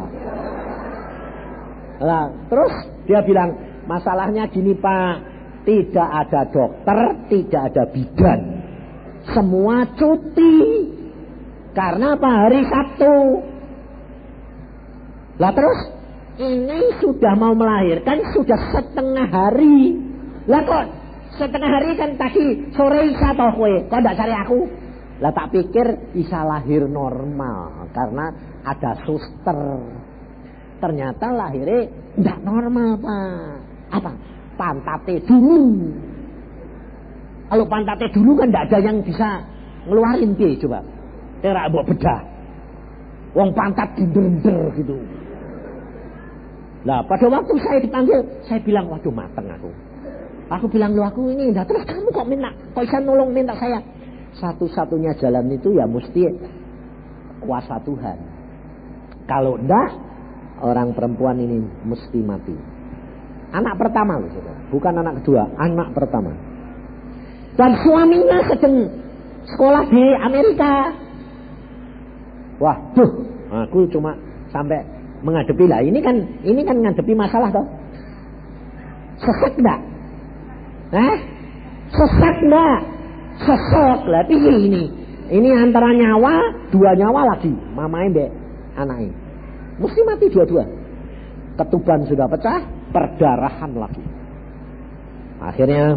[2.04, 2.74] Nah, terus
[3.08, 3.56] dia bilang,
[3.88, 5.14] masalahnya gini Pak,
[5.64, 6.98] tidak ada dokter,
[7.32, 8.40] tidak ada bidan.
[9.32, 10.60] Semua cuti.
[11.72, 12.30] Karena apa?
[12.44, 13.16] Hari Sabtu.
[15.40, 15.80] Lah terus,
[16.44, 19.96] ini sudah mau melahirkan, sudah setengah hari.
[20.52, 20.84] Lah kok
[21.40, 24.60] setengah hari kan tadi sore isa toh kue, kok tidak cari aku?
[25.24, 28.36] Lah tak pikir bisa lahir normal karena
[28.68, 29.80] ada suster.
[30.84, 31.88] Ternyata lahirnya
[32.20, 33.56] tidak normal pak.
[33.96, 34.12] Apa?
[34.60, 35.92] Pantate dulu.
[37.48, 39.30] Kalau pantate dulu kan tidak ada yang bisa
[39.88, 40.80] ngeluarin dia coba.
[41.40, 42.22] Terak buat bedah.
[43.36, 44.96] Wong pantat dinder gitu.
[46.86, 49.72] Lah pada waktu saya dipanggil, saya bilang waduh mateng aku.
[50.46, 53.82] Aku bilang lu aku ini, dah terus kamu kok minta, kok bisa nolong minta saya?
[54.40, 56.28] Satu-satunya jalan itu ya mesti
[57.40, 58.18] kuasa Tuhan.
[59.26, 59.90] Kalau enggak,
[60.62, 62.56] orang perempuan ini mesti mati.
[63.56, 64.20] Anak pertama
[64.70, 66.36] bukan anak kedua, anak pertama.
[67.56, 68.76] Dan suaminya sedang
[69.48, 70.92] sekolah di Amerika.
[72.60, 74.20] Wah, tuh, aku cuma
[74.52, 74.84] sampai
[75.24, 75.80] menghadapi lah.
[75.80, 77.68] Ini kan, ini kan menghadapi masalah toh.
[79.24, 79.80] Sesek enggak?
[80.92, 81.16] Eh?
[81.96, 82.95] Sesek enggak?
[83.42, 84.92] Sesek lah ini
[85.32, 85.50] ini.
[85.52, 87.52] Antara nyawa dua nyawa lagi.
[87.74, 88.30] Mama mbek
[88.76, 89.14] anaknya
[89.80, 90.64] mesti mati dua-dua.
[91.56, 94.04] Ketuban sudah pecah perdarahan lagi.
[95.40, 95.96] Akhirnya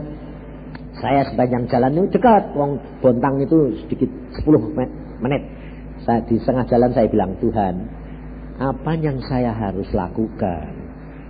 [0.98, 2.55] saya sepanjang jalan ini dekat.
[2.55, 4.11] Wong bontang itu sedikit
[4.42, 4.74] 10
[5.22, 5.42] menit.
[6.03, 7.74] Saya di setengah jalan saya bilang Tuhan
[8.59, 10.74] apa yang saya harus lakukan?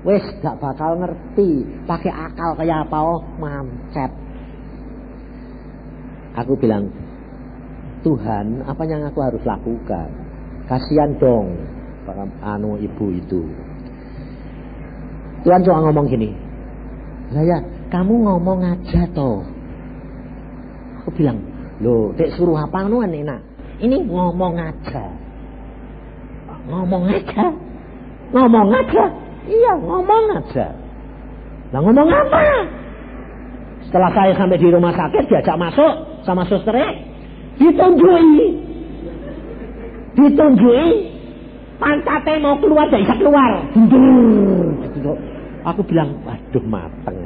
[0.04, 1.64] Wes gak bakal ngerti.
[1.84, 2.98] Pakai akal kayak apa?
[3.00, 4.12] Oh mancet
[6.38, 6.86] Aku bilang,
[8.06, 10.06] Tuhan, apa yang aku harus lakukan?
[10.70, 11.58] Kasihan dong,
[12.44, 13.42] anu ibu itu.
[15.42, 16.30] Tuhan cuma ngomong gini,
[17.34, 17.58] saya
[17.90, 19.42] kamu ngomong aja toh.
[21.02, 21.42] Aku bilang,
[21.82, 23.42] loh, dek suruh apa anu enak.
[23.78, 25.06] Ini ngomong aja.
[26.68, 27.44] Ngomong aja.
[28.34, 29.04] Ngomong aja.
[29.48, 30.66] Iya, ngomong aja.
[31.72, 32.40] Nah ngomong apa?
[33.88, 36.94] Setelah saya sampai di rumah sakit, diajak masuk, sama susternya
[37.58, 38.42] ditunjui
[40.18, 40.86] ditunjui
[41.78, 43.50] pantatnya mau keluar dari bisa keluar
[45.66, 47.18] aku bilang waduh mateng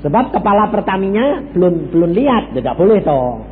[0.00, 3.44] Sebab kepala pertaminya belum belum lihat, tidak boleh toh.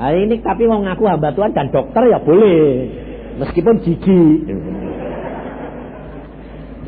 [0.00, 2.88] Nah, ini tapi mau ngaku hamba Tuhan dan dokter ya boleh,
[3.36, 4.48] meskipun gigi.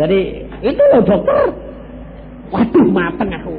[0.01, 0.19] Jadi
[0.65, 1.53] itu loh dokter.
[2.57, 3.57] Waduh mateng aku.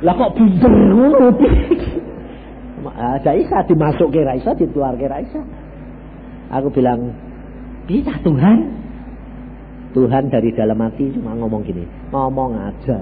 [0.00, 1.28] Lah kok binder ngono.
[3.00, 5.40] Ada Isa dimasuk ke Raisa, dituar ke Raisa.
[6.52, 7.12] Aku bilang,
[7.84, 8.58] bisa Tuhan?
[9.90, 11.84] Tuhan dari dalam hati cuma ngomong gini,
[12.14, 12.98] ngomong aja.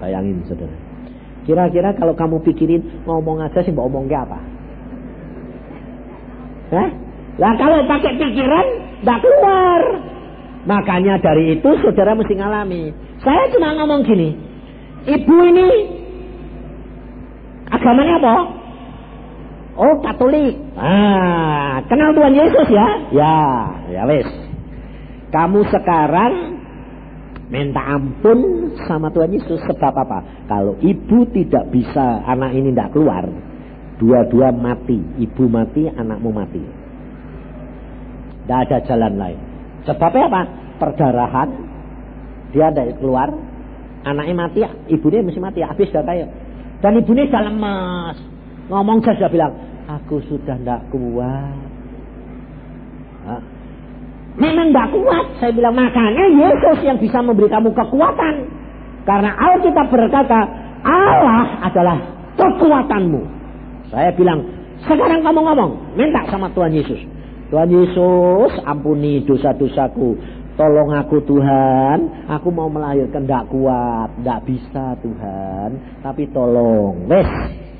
[0.00, 0.72] Bayangin saudara.
[1.44, 4.40] Kira-kira kalau kamu pikirin ngomong aja sih ngomong ke apa?
[6.70, 6.90] Hah?
[7.40, 8.66] Lah kalau pakai pikiran,
[9.00, 9.80] tidak keluar.
[10.68, 12.92] Makanya dari itu saudara mesti ngalami.
[13.20, 14.36] Saya cuma ngomong gini,
[15.08, 15.99] ibu ini
[17.70, 18.34] agamanya apa?
[19.80, 20.58] Oh Katolik.
[20.76, 22.86] Ah, kenal Tuhan Yesus ya?
[23.14, 23.38] Ya,
[23.88, 24.28] ya wes.
[25.30, 26.58] Kamu sekarang
[27.50, 30.46] minta ampun sama Tuhan Yesus sebab apa?
[30.50, 33.24] Kalau ibu tidak bisa anak ini tidak keluar,
[33.98, 36.62] dua-dua mati, ibu mati, anakmu mati.
[38.44, 39.38] Tidak ada jalan lain.
[39.86, 40.42] Sebabnya apa?
[40.82, 41.48] Perdarahan.
[42.50, 43.30] Dia ada keluar.
[44.02, 44.58] Anaknya mati,
[44.90, 45.60] ibunya mesti mati.
[45.62, 46.28] Habis dah kayak.
[46.80, 48.16] Dan ibunya sudah lemas.
[48.72, 49.52] Ngomong saja bilang,
[49.84, 51.68] aku sudah tidak kuat.
[54.40, 55.24] Memang tidak kuat.
[55.42, 58.34] Saya bilang, makanya Yesus yang bisa memberi kamu kekuatan.
[59.04, 60.40] Karena Alkitab berkata,
[60.80, 61.98] Allah adalah
[62.40, 63.20] kekuatanmu.
[63.92, 64.40] Saya bilang,
[64.86, 67.00] sekarang kamu ngomong, minta sama Tuhan Yesus.
[67.50, 70.14] Tuhan Yesus, ampuni dosa-dosaku.
[70.60, 75.72] Tolong aku Tuhan, aku mau melahirkan tidak kuat, tidak bisa Tuhan,
[76.04, 77.08] tapi tolong.
[77.08, 77.24] Wes,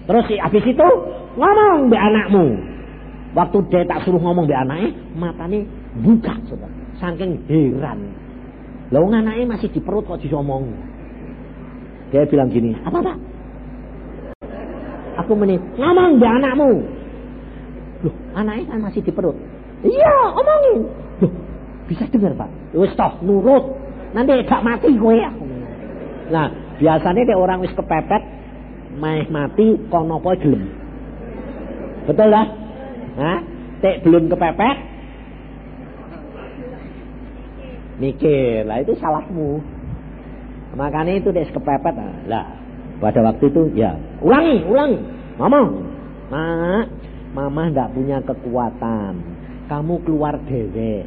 [0.09, 0.89] terus habis itu
[1.37, 2.57] ngomong be anakmu.
[3.37, 5.61] Waktu dia tak suruh ngomong be anaknya, matanya
[6.01, 8.17] buka sudah, saking heran.
[8.89, 10.73] Lalu anaknya masih di perut kok disomong.
[12.09, 13.17] Dia bilang gini, apa pak?
[15.21, 16.71] Aku menit, ngomong be anakmu.
[18.09, 19.37] Loh, anaknya kan masih di perut.
[19.85, 21.10] Iya, omongin.
[21.91, 22.51] Bisa dengar pak?
[22.71, 23.75] Wis toh, nurut.
[24.15, 25.31] Nanti gak mati gue ya.
[26.31, 26.47] Nah,
[26.79, 28.23] biasanya deh orang wis kepepet,
[28.95, 30.71] main mati, kono nopo gelem.
[32.07, 32.47] Betul lah?
[33.19, 33.39] Hah?
[33.83, 34.77] Tek belum kepepet,
[37.99, 38.63] mikir.
[38.71, 39.59] Lah itu salahmu.
[40.79, 41.95] Makanya itu deh kepepet.
[42.31, 42.47] Lah,
[43.03, 44.99] pada waktu itu ya ulangi, ulangi.
[45.43, 45.69] Ngomong.
[46.31, 46.87] Mak,
[47.35, 49.19] mama ndak punya kekuatan
[49.67, 51.07] kamu keluar dewe.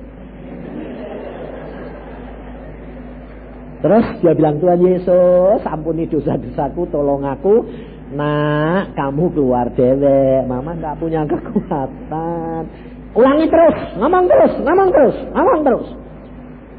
[3.84, 7.68] Terus dia bilang Tuhan Yesus, ampuni dosa-dosaku, tolong aku.
[8.16, 10.48] Nak, kamu keluar dewe.
[10.48, 12.64] Mama nggak punya kekuatan.
[13.12, 15.88] Ulangi terus, ngomong terus, ngomong terus, ngomong terus.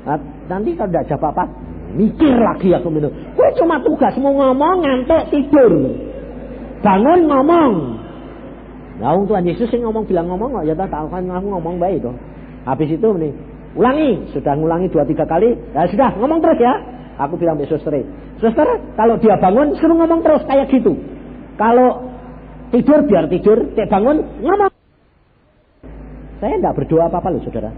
[0.09, 1.45] Nah, nanti kalau tidak jawab apa,
[1.93, 3.13] mikir lagi aku minum.
[3.37, 5.73] Gue cuma tugas mau ngomong, ngantuk, tidur.
[6.81, 7.73] Bangun ngomong,
[8.95, 12.15] Nah, Tuhan Yesus sih ngomong bilang ngomong ya tahu kan aku ngomong baik tuh.
[12.63, 13.35] Habis itu nih
[13.75, 16.75] ulangi, sudah ngulangi dua tiga kali, ya sudah ngomong terus ya.
[17.15, 17.95] Aku bilang ke suster,
[18.43, 18.67] suster
[18.99, 20.99] kalau dia bangun suruh ngomong terus kayak gitu.
[21.55, 22.11] Kalau
[22.75, 24.71] tidur biar tidur, dia bangun ngomong.
[26.43, 27.71] Saya tidak berdoa apa-apa loh saudara.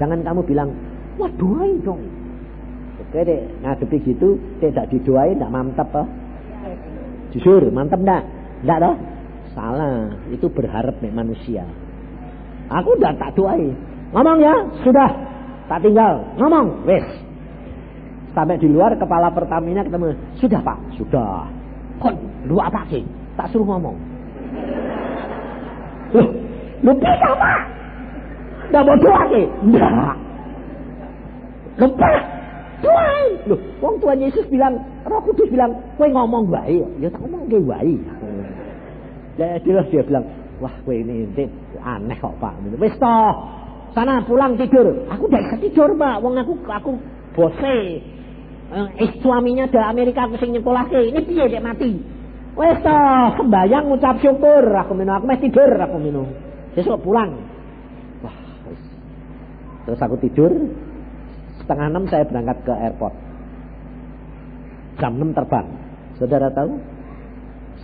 [0.00, 0.72] Jangan kamu bilang,
[1.20, 2.00] wah doain dong.
[2.96, 6.08] Oke deh, ngadepi gitu, tidak didoain, tidak mantap toh.
[7.36, 8.24] Jujur, mantap enggak?
[8.64, 8.96] Enggak toh?
[9.52, 11.64] Salah, itu berharap nih manusia.
[12.72, 13.72] Aku udah tak doai.
[14.14, 14.54] Ngomong ya,
[14.86, 15.10] sudah.
[15.66, 16.22] Tak tinggal.
[16.38, 17.06] Ngomong, wes.
[18.36, 20.12] Sampai di luar kepala Pertamina ketemu.
[20.38, 21.48] Sudah pak, sudah.
[21.98, 22.12] Kok
[22.46, 23.02] lu apa sih?
[23.34, 23.96] Tak suruh ngomong.
[26.14, 26.28] Loh,
[26.84, 27.58] lu bisa pak?
[28.70, 29.42] Nggak mau doa ke?
[29.64, 30.14] Enggak.
[31.80, 32.10] Lupa.
[32.84, 33.28] Doain.
[33.48, 34.74] Loh, wong Tuhan Yesus bilang,
[35.08, 36.84] Roh Kudus bilang, kowe ngomong baik.
[37.00, 38.00] Ya tak ngomong baik.
[39.40, 40.24] Ya terus dia bilang,
[40.60, 41.24] wah gue ini
[41.80, 42.52] aneh kok pak.
[42.76, 43.32] Wis toh,
[43.96, 45.08] sana pulang tidur.
[45.08, 46.90] Aku udah bisa tidur pak, wong aku aku
[47.32, 47.76] bose.
[49.00, 51.96] Eh, suaminya dari Amerika aku sing nyekolah ke, ini piye dek mati.
[52.56, 56.28] Wes toh, sembayang ngucap syukur, aku minum, aku masih tidur, aku minum.
[56.76, 57.40] Besok pulang.
[58.20, 58.36] Wah,
[59.88, 60.52] terus aku tidur,
[61.60, 63.14] setengah enam saya berangkat ke airport.
[64.96, 65.68] Jam enam terbang.
[66.16, 66.80] Saudara tahu?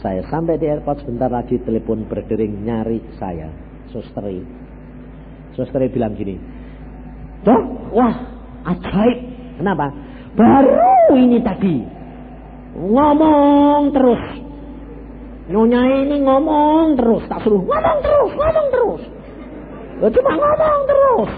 [0.01, 3.53] Saya sampai di airport sebentar lagi telepon berdering nyari saya.
[3.93, 4.41] Susteri.
[5.53, 6.37] Susteri bilang gini.
[7.45, 8.15] Dok, wah
[8.73, 9.19] ajaib.
[9.61, 9.93] Kenapa?
[10.33, 11.77] Baru ini tadi.
[12.73, 14.23] Ngomong terus.
[15.53, 17.23] Nyonya ini ngomong terus.
[17.29, 19.03] Tak suruh ngomong terus, ngomong terus.
[20.03, 21.33] Cuma ngomong terus.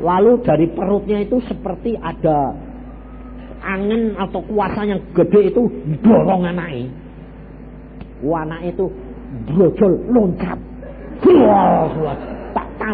[0.00, 2.56] Lalu dari perutnya itu seperti ada
[3.60, 5.68] angin atau kuasa yang gede itu
[6.00, 6.88] dorong anaknya.
[8.24, 8.88] Anak itu
[9.44, 10.56] brojol loncat.
[11.20, 11.84] Wah,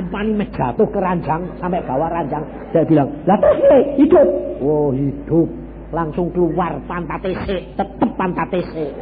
[0.03, 2.45] meh jatuh ke ranjang sampai bawah ranjang.
[2.73, 3.61] Saya bilang, lah terus
[3.97, 4.29] hidup.
[4.61, 5.49] Oh hidup.
[5.95, 8.93] Langsung keluar pantat sik, tetep pantat sik.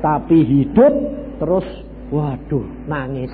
[0.00, 0.94] Tapi hidup
[1.42, 1.66] terus,
[2.14, 3.32] waduh, nangis.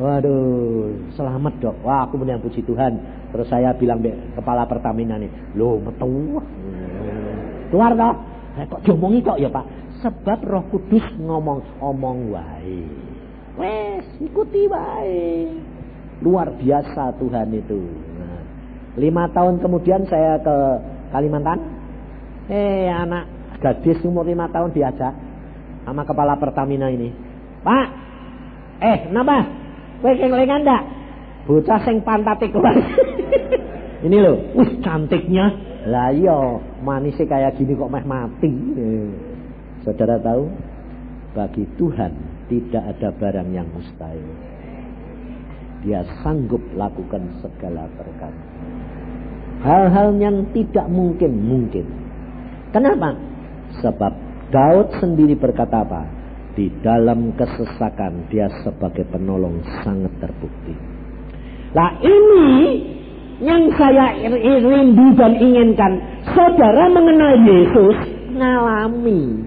[0.00, 1.76] Waduh, selamat dok.
[1.84, 2.98] Wah, aku yang puji Tuhan.
[3.30, 6.40] Terus saya bilang deh kepala Pertamina nih, lo metu.
[7.70, 8.14] Keluar toh?
[8.52, 9.64] Saya kok jomongi kok ya Pak?
[10.04, 13.11] Sebab Roh Kudus ngomong omong wae.
[13.60, 15.52] Wes, ikuti wae.
[16.24, 17.80] Luar biasa Tuhan itu.
[18.16, 18.40] Nah,
[18.96, 20.56] lima tahun kemudian saya ke
[21.12, 21.60] Kalimantan.
[22.48, 23.28] Eh, anak
[23.60, 25.14] gadis umur lima tahun diajak
[25.84, 27.12] sama kepala Pertamina ini.
[27.62, 27.86] Pak,
[28.80, 29.46] eh, kenapa?
[30.02, 30.82] Kowe kelingan ndak?
[31.46, 32.74] Bocah sing pantate keluar.
[34.06, 35.46] Ini loh, uh cantiknya.
[35.86, 38.50] Lah iya, manisnya kayak gini kok meh mati.
[38.78, 39.10] Eh.
[39.86, 40.50] Saudara tahu,
[41.34, 42.10] bagi Tuhan
[42.52, 44.28] tidak ada barang yang mustahil.
[45.88, 48.42] Dia sanggup lakukan segala perkara.
[49.64, 51.88] Hal-hal yang tidak mungkin mungkin.
[52.76, 53.16] Kenapa?
[53.80, 54.12] Sebab
[54.52, 56.04] Daud sendiri berkata apa?
[56.52, 60.76] Di dalam kesesakan dia sebagai penolong sangat terbukti.
[61.72, 62.48] Nah ini
[63.40, 64.28] yang saya
[64.60, 65.92] rindu dan inginkan.
[66.36, 67.96] Saudara mengenal Yesus
[68.36, 69.40] ngalami.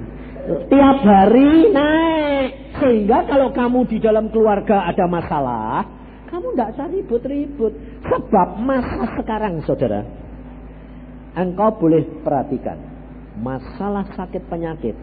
[0.73, 2.64] Tiap hari naik.
[2.79, 5.87] Sehingga kalau kamu di dalam keluarga ada masalah.
[6.27, 7.73] Kamu tidak usah ribut-ribut.
[8.03, 10.03] Sebab masa sekarang saudara.
[11.35, 12.79] Engkau boleh perhatikan.
[13.39, 14.95] Masalah sakit penyakit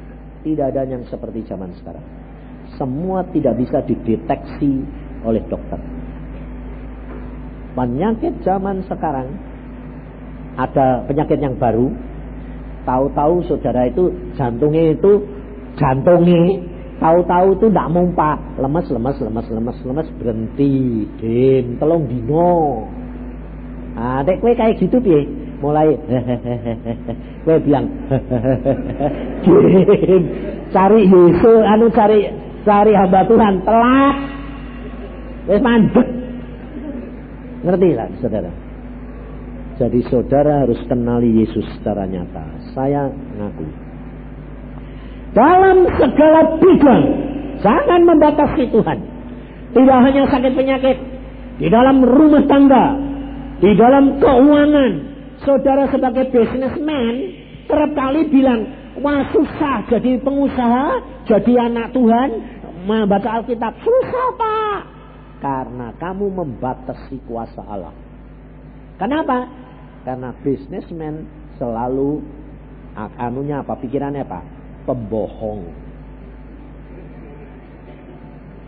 [0.42, 2.04] tidak ada yang seperti zaman sekarang.
[2.76, 4.82] Semua tidak bisa dideteksi
[5.22, 5.78] oleh dokter.
[7.72, 9.32] Penyakit zaman sekarang
[10.58, 11.88] ada penyakit yang baru.
[12.82, 15.22] Tahu-tahu saudara itu jantungnya itu
[15.78, 16.71] jantungnya
[17.03, 21.03] tahu-tahu itu tidak mumpa lemes lemes lemes lemes lemes berhenti.
[21.19, 22.87] Dim tolong dino.
[23.99, 25.27] Ah dek kue kayak gitu piye
[25.62, 25.95] mulai
[27.47, 27.87] gue bilang
[30.75, 32.31] cari Yesus anu cari
[32.62, 34.17] cari hamba Tuhan telat.
[35.51, 36.09] Wes mandek.
[37.62, 38.51] Ngerti lah saudara?
[39.79, 42.47] Jadi saudara harus kenali Yesus secara nyata.
[42.75, 43.91] Saya ngaku
[45.33, 47.05] dalam segala bidang
[47.61, 48.99] jangan membatasi Tuhan
[49.73, 50.97] tidak hanya sakit penyakit
[51.61, 52.97] di dalam rumah tangga
[53.62, 54.92] di dalam keuangan
[55.42, 57.14] saudara sebagai businessman
[57.66, 58.61] kerap kali bilang,
[59.01, 60.87] wah susah jadi pengusaha,
[61.25, 62.31] jadi anak Tuhan,
[62.85, 63.73] membaca Alkitab.
[63.81, 64.81] Susah pak.
[65.42, 67.95] Karena kamu membatasi kuasa Allah.
[69.01, 69.51] Kenapa?
[70.07, 71.27] Karena businessman
[71.59, 72.23] selalu
[73.18, 73.75] anunya apa?
[73.81, 74.40] Pikirannya apa?
[74.83, 75.62] Pembohong.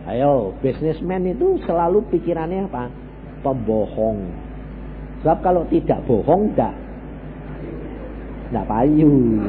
[0.04, 2.92] Ayo, businessman itu selalu pikirannya apa?
[3.40, 4.20] Pembohong.
[5.24, 6.76] Sebab kalau tidak bohong enggak
[8.52, 9.40] enggak payu.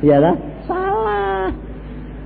[0.00, 1.52] Ya lah, salah.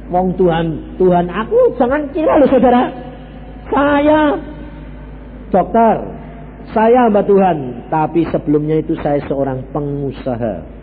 [0.08, 2.88] Wong Tuhan, Tuhan aku jangan kira loh saudara.
[3.68, 4.38] Saya
[5.50, 5.96] dokter,
[6.70, 10.73] saya hamba Tuhan, tapi sebelumnya itu saya seorang pengusaha.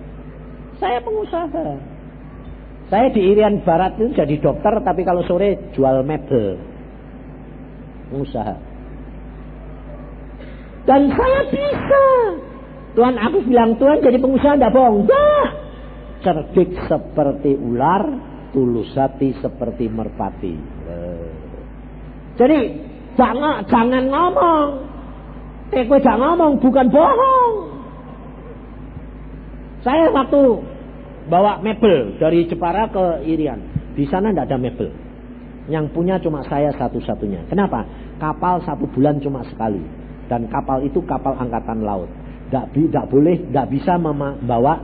[0.81, 1.65] Saya pengusaha.
[2.89, 6.57] Saya di Irian Barat itu jadi dokter, tapi kalau sore jual mebel.
[8.09, 8.55] Pengusaha.
[10.89, 12.05] Dan saya bisa.
[12.97, 15.07] Tuhan aku bilang, Tuhan jadi pengusaha tidak bohong.
[15.07, 15.47] Enggak.
[16.21, 18.03] Cerdik seperti ular,
[18.51, 20.53] tulus hati seperti merpati.
[20.89, 21.29] Eh.
[22.35, 22.59] Jadi
[23.15, 24.67] jangan jangan ngomong.
[25.71, 27.53] Eh, jangan ngomong, bukan bohong.
[29.81, 30.41] Saya waktu
[31.31, 33.63] bawa mebel dari Jepara ke Irian.
[33.95, 34.91] Di sana tidak ada mebel.
[35.71, 37.47] Yang punya cuma saya satu-satunya.
[37.47, 37.87] Kenapa?
[38.19, 39.79] Kapal satu bulan cuma sekali
[40.27, 42.11] dan kapal itu kapal angkatan laut.
[42.51, 44.75] Tidak boleh, tidak bisa membawa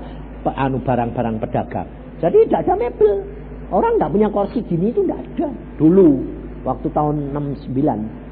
[0.47, 1.87] anu barang-barang pedagang.
[2.23, 3.27] Jadi tidak ada mebel.
[3.67, 5.51] Orang tidak punya kursi gini itu tidak ada.
[5.75, 6.23] Dulu
[6.63, 8.27] waktu tahun 69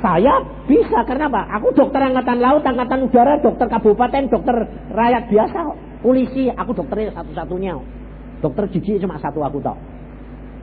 [0.00, 1.44] saya bisa karena apa?
[1.60, 4.56] Aku dokter angkatan laut, angkatan udara, dokter kabupaten, dokter
[4.96, 5.60] rakyat biasa,
[6.00, 7.76] polisi, aku dokternya satu-satunya.
[8.40, 9.78] Dokter gigi cuma satu aku tahu.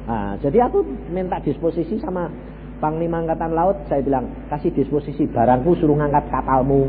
[0.07, 0.81] Nah, jadi aku
[1.11, 2.31] minta disposisi sama
[2.77, 6.87] Panglima Angkatan Laut saya bilang kasih disposisi barangku suruh ngangkat kapalmu.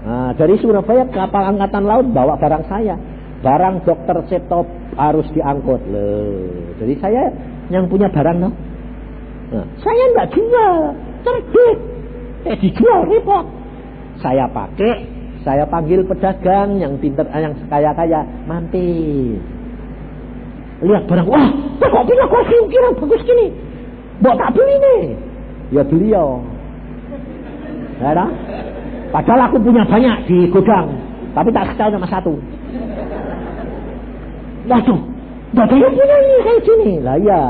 [0.00, 2.94] Nah, dari Surabaya kapal Angkatan Laut bawa barang saya.
[3.40, 4.68] Barang dokter Septo
[5.00, 5.80] harus diangkut.
[5.88, 6.76] Loh.
[6.76, 7.32] Jadi saya
[7.72, 8.52] yang punya barang no.
[9.50, 10.74] Nah, saya nggak jual,
[11.24, 11.78] terbit.
[12.52, 13.46] Eh dijual repot.
[14.20, 15.08] Saya pakai,
[15.40, 19.40] Saya panggil pedagang yang pinter, eh, yang kaya-kaya, mampir.
[20.84, 21.48] Lihat barang, wah,
[21.80, 23.46] kok punya kursi ukiran bagus gini.
[24.20, 25.00] Bawa tak beli nih.
[25.72, 26.44] Ya beliau.
[28.00, 28.26] Ya,
[29.12, 30.92] Padahal aku punya banyak di gudang,
[31.36, 32.32] tapi tak setahun sama satu.
[35.50, 36.90] Waduh, yang punya ini kayak gini.
[37.02, 37.42] Lah iya.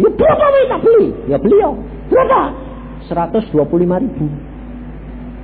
[0.00, 1.06] Ya berapa nih tak beli?
[1.28, 1.72] Ya beliau.
[2.08, 2.54] Berapa?
[3.06, 4.26] 125 ribu.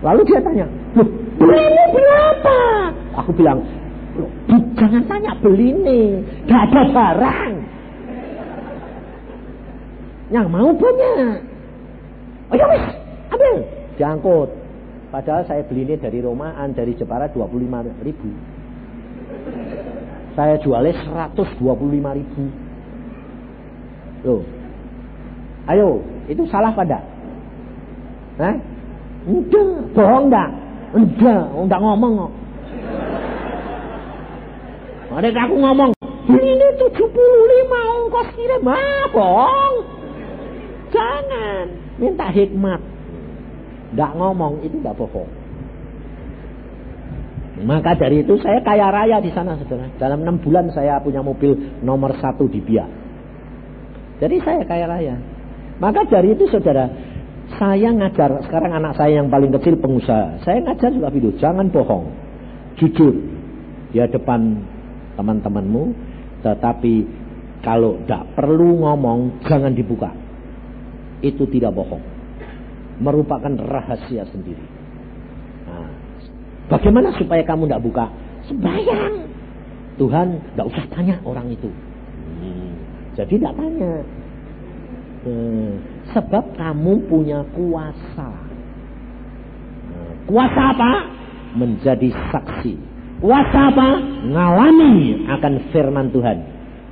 [0.02, 0.66] Lalu dia tanya,
[0.98, 2.58] loh beli berapa?
[3.18, 3.58] Aku bilang,
[4.78, 6.00] jangan tanya beli ini,
[6.46, 7.52] gak ada barang.
[10.32, 11.36] Yang mau banyak.
[12.48, 12.84] Oh ya wis,
[13.28, 13.56] ambil.
[14.00, 14.50] Diangkut.
[15.12, 18.28] Padahal saya beli ini dari Romaan, dari Jepara 25 ribu.
[20.32, 20.96] Saya jualnya
[21.36, 22.44] 125 ribu.
[24.24, 24.42] Loh.
[25.68, 26.00] Ayo,
[26.32, 27.04] itu salah pada?
[28.40, 28.56] Hah?
[29.28, 30.50] Enggak, bohong enggak?
[30.92, 32.32] Enggak, enggak ngomong kok.
[35.12, 35.90] Ada aku ngomong,
[36.24, 36.88] ini 75
[37.68, 39.74] ongkos kirim, ah bohong.
[40.88, 41.66] Jangan,
[42.00, 42.80] minta hikmat.
[43.92, 45.28] Enggak ngomong, itu enggak bohong.
[47.62, 49.92] Maka dari itu saya kaya raya di sana saudara.
[50.00, 52.88] Dalam enam bulan saya punya mobil nomor satu di Biak.
[54.18, 55.14] Jadi saya kaya raya.
[55.76, 56.88] Maka dari itu saudara,
[57.58, 60.40] saya ngajar sekarang anak saya yang paling kecil pengusaha.
[60.44, 62.08] Saya ngajar juga video, jangan bohong.
[62.80, 63.12] Jujur
[63.92, 64.56] di depan
[65.16, 65.92] teman-temanmu,
[66.40, 66.94] tetapi
[67.60, 70.10] kalau tidak perlu ngomong jangan dibuka.
[71.22, 72.02] Itu tidak bohong.
[72.98, 74.82] Merupakan rahasia sendiri.
[76.72, 78.06] Bagaimana supaya kamu tidak buka?
[78.48, 79.14] Sembayang.
[80.00, 81.68] Tuhan tidak usah tanya orang itu.
[81.68, 82.72] Hmm.
[83.12, 83.92] Jadi tidak tanya.
[85.28, 85.91] Hmm.
[86.10, 88.30] Sebab kamu punya kuasa.
[90.26, 90.92] Kuasa apa?
[91.54, 92.74] Menjadi saksi.
[93.22, 93.88] Kuasa apa?
[94.26, 96.38] Ngalami akan firman Tuhan.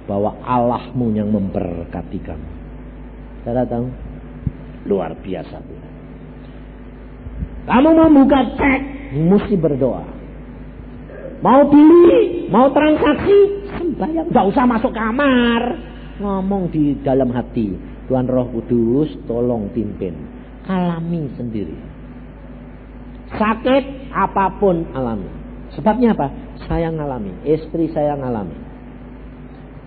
[0.06, 2.48] Bahwa Allahmu yang memberkati kamu.
[3.42, 3.86] Saudara tahu?
[4.86, 5.58] Luar biasa.
[7.66, 8.80] Kamu mau buka cek
[9.14, 10.06] mesti berdoa.
[11.40, 13.38] Mau beli, mau transaksi,
[13.78, 14.28] sembahyang.
[14.28, 15.62] Gak usah masuk kamar.
[16.20, 17.89] Ngomong di dalam hati.
[18.10, 20.18] Tuhan Roh Kudus tolong pimpin.
[20.66, 21.78] Alami sendiri.
[23.30, 25.30] Sakit apa pun alami.
[25.78, 26.26] Sebabnya apa?
[26.66, 27.30] Saya ngalami.
[27.46, 28.58] Istri saya ngalami.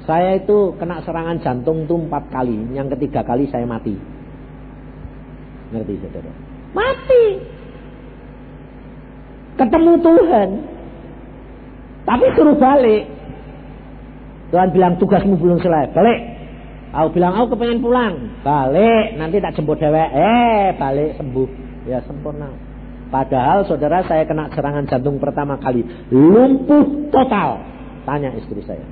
[0.07, 2.71] Saya itu kena serangan jantung tuh empat kali.
[2.71, 3.99] Yang ketiga kali saya mati.
[5.75, 6.31] Ngerti saudara?
[6.71, 7.23] Mati
[9.57, 10.49] ketemu Tuhan.
[12.03, 13.03] Tapi suruh balik.
[14.51, 15.95] Tuhan bilang tugasmu belum selesai.
[15.95, 16.19] Balik.
[16.93, 18.13] Aku bilang aku kepengen pulang.
[18.45, 19.17] Balik.
[19.17, 20.09] Nanti tak jemput dewek.
[20.13, 21.49] Eh balik sembuh.
[21.89, 22.53] Ya sempurna.
[23.09, 25.81] Padahal saudara saya kena serangan jantung pertama kali.
[26.13, 27.61] Lumpuh total.
[28.05, 28.85] Tanya istri saya.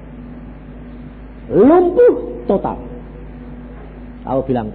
[1.53, 2.77] Lumpuh total.
[4.21, 4.69] Aku bilang,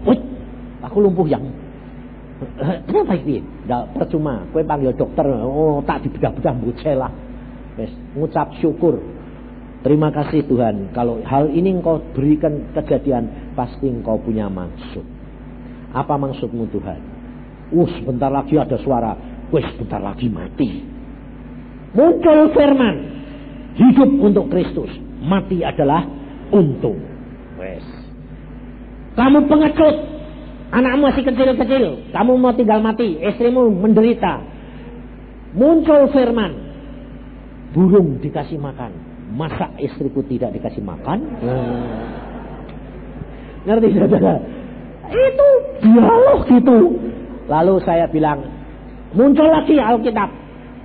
[0.82, 1.46] aku lumpuh yang
[2.90, 3.40] Kenapa iki?
[3.64, 4.44] Ndak percuma.
[4.52, 6.52] Kowe panggil dokter, oh tak dibedah-bedah
[6.98, 7.12] lah.
[7.80, 9.00] Wes, ngucap syukur.
[9.86, 10.90] Terima kasih Tuhan.
[10.90, 15.06] Kalau hal ini engkau berikan kejadian, pasti engkau punya maksud.
[15.94, 16.98] Apa maksudmu Tuhan?
[17.70, 19.14] Uh, sebentar lagi ada suara.
[19.54, 20.82] Wes, sebentar lagi mati.
[21.94, 22.96] Muncul firman.
[23.78, 24.90] Hidup untuk Kristus.
[25.22, 26.02] Mati adalah
[26.50, 26.98] untung.
[27.54, 27.86] Wes.
[29.14, 29.96] Kamu pengecut,
[30.66, 34.42] Anakmu masih kecil-kecil, kamu mau tinggal mati, istrimu menderita.
[35.54, 36.52] Muncul firman,
[37.70, 38.90] burung dikasih makan,
[39.36, 41.18] masa istriku tidak dikasih makan?
[41.44, 41.84] Hmm.
[43.68, 44.40] Ngerti saudara?
[45.12, 45.48] Itu
[45.84, 46.78] dialog gitu.
[47.46, 48.42] Lalu saya bilang,
[49.14, 50.32] muncul lagi Alkitab,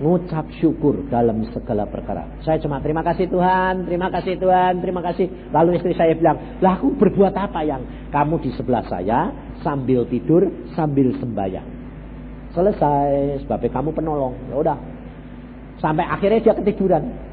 [0.03, 2.27] ngucap syukur dalam segala perkara.
[2.45, 5.25] Saya cuma terima kasih Tuhan, terima kasih Tuhan, terima kasih.
[5.49, 7.81] Lalu istri saya bilang, lah aku berbuat apa yang
[8.13, 9.33] kamu di sebelah saya,
[9.65, 10.45] sambil tidur,
[10.77, 11.65] sambil sembahyang.
[12.51, 14.35] Selesai, sebabnya kamu penolong.
[14.51, 14.77] Ya udah.
[15.79, 17.30] Sampai akhirnya dia ketiduran.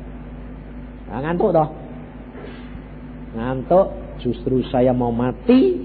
[1.09, 1.69] Nah, ngantuk toh.
[3.37, 3.87] Ngantuk,
[4.21, 5.77] justru saya mau mati,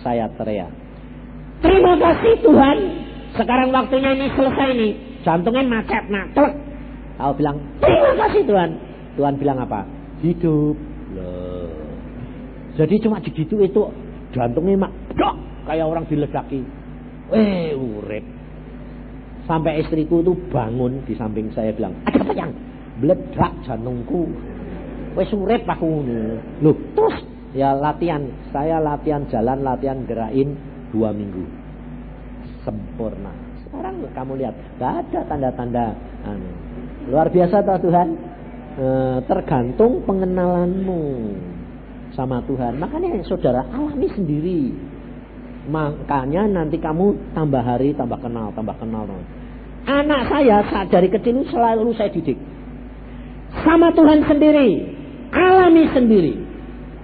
[0.00, 0.72] saya teriak.
[1.60, 2.78] Terima kasih Tuhan.
[3.36, 4.92] Sekarang waktunya ini selesai nih.
[5.20, 6.56] Jantungnya macet, nak, telek.
[7.20, 8.70] Aku bilang, terima kasih Tuhan.
[9.20, 9.84] Tuhan bilang apa?
[10.24, 10.76] Hidup.
[11.12, 11.68] Loh.
[12.80, 13.82] Jadi cuma begitu itu
[14.32, 15.36] jantungnya mak, dok,
[15.68, 16.64] kayak orang diledaki.
[17.30, 18.24] Eh, urip.
[19.44, 22.50] Sampai istriku itu bangun di samping saya bilang, ada apa yang?
[23.00, 24.32] Meledak jantungku.
[25.18, 26.06] Wes urip aku.
[26.62, 27.16] Loh, terus
[27.56, 28.22] ya latihan.
[28.54, 30.54] Saya latihan jalan, latihan gerakin
[30.94, 31.42] dua minggu.
[32.62, 33.32] Sempurna.
[33.66, 35.94] Sekarang kamu lihat, gak ada tanda-tanda
[36.26, 36.50] anu.
[37.10, 38.08] Luar biasa Tuhan.
[38.70, 38.86] E,
[39.26, 41.02] tergantung pengenalanmu
[42.14, 42.78] sama Tuhan.
[42.78, 44.70] Makanya saudara alami sendiri.
[45.70, 49.06] Makanya nanti kamu tambah hari tambah kenal, tambah kenal.
[49.86, 52.38] Anak saya saat dari kecil selalu saya didik.
[53.66, 54.99] Sama Tuhan sendiri.
[55.30, 56.34] Alami sendiri.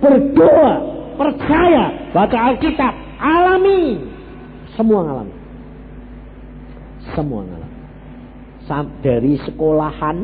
[0.03, 0.75] Berdoa.
[1.17, 2.13] Percaya.
[2.13, 2.95] Baca Alkitab.
[3.17, 4.03] Alami.
[4.77, 5.35] Semua alami.
[7.15, 7.71] Semua alami.
[9.01, 10.17] Dari sekolahan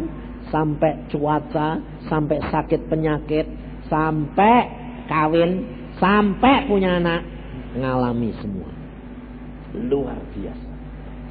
[0.50, 1.78] sampai cuaca,
[2.10, 3.46] sampai sakit penyakit,
[3.86, 4.68] sampai
[5.06, 5.64] kawin,
[5.96, 7.22] sampai punya anak,
[7.78, 8.68] ngalami semua.
[9.72, 10.68] Luar biasa.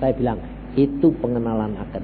[0.02, 0.40] Saya bilang,
[0.74, 2.04] itu pengenalan akan.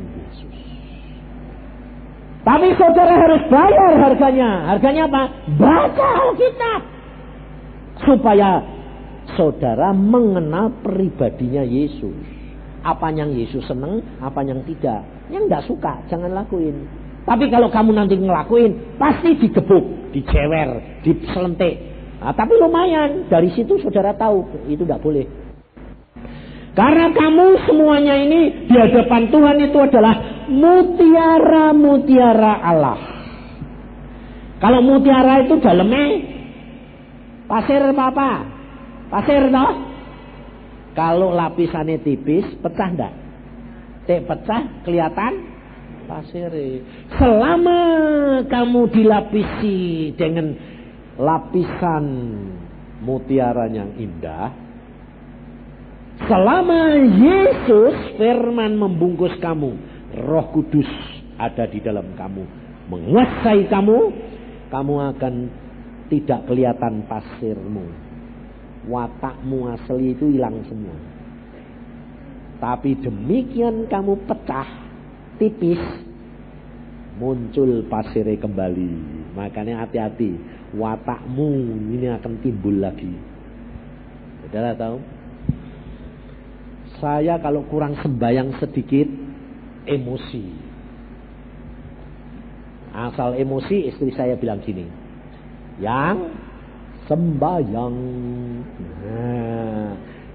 [2.47, 4.71] Tapi saudara harus bayar harganya.
[4.71, 5.23] Harganya apa?
[5.59, 6.81] Baca Alkitab.
[8.07, 8.63] Supaya
[9.35, 12.15] saudara mengenal pribadinya Yesus.
[12.87, 15.03] Apa yang Yesus senang, apa yang tidak.
[15.27, 16.87] Yang tidak suka, jangan lakuin.
[17.27, 21.75] Tapi kalau kamu nanti ngelakuin, pasti digebuk, dicewer, diselentik.
[22.23, 25.27] Nah, tapi lumayan, dari situ saudara tahu, itu tidak boleh.
[26.71, 32.97] Karena kamu semuanya ini di hadapan Tuhan itu adalah mutiara-mutiara Allah.
[34.57, 36.17] Kalau mutiara itu dalamnya
[37.45, 38.41] pasir apa?
[39.13, 39.85] Pasir toh?
[40.97, 43.13] Kalau lapisannya tipis, pecah enggak?
[44.09, 45.45] Tek pecah kelihatan
[46.09, 46.49] pasir.
[47.21, 47.81] Selama
[48.49, 50.57] kamu dilapisi dengan
[51.21, 52.05] lapisan
[53.05, 54.65] mutiara yang indah,
[56.25, 59.77] Selama Yesus firman membungkus kamu,
[60.17, 60.89] Roh Kudus
[61.37, 62.43] ada di dalam kamu,
[62.89, 63.97] menguasai kamu,
[64.73, 65.33] kamu akan
[66.09, 67.85] tidak kelihatan pasirmu.
[68.87, 70.97] Watakmu asli itu hilang semua.
[72.57, 74.65] Tapi demikian kamu pecah,
[75.37, 75.81] tipis,
[77.21, 78.91] muncul pasirnya kembali.
[79.37, 80.33] Makanya hati-hati,
[80.73, 81.49] watakmu
[81.93, 83.13] ini akan timbul lagi.
[84.41, 84.97] Saudara tahu?
[86.97, 89.26] Saya kalau kurang sembayang sedikit
[89.87, 90.45] emosi.
[92.91, 94.83] Asal emosi istri saya bilang gini.
[95.79, 96.33] Yang
[97.07, 97.95] sembayang.
[99.05, 99.89] Nah,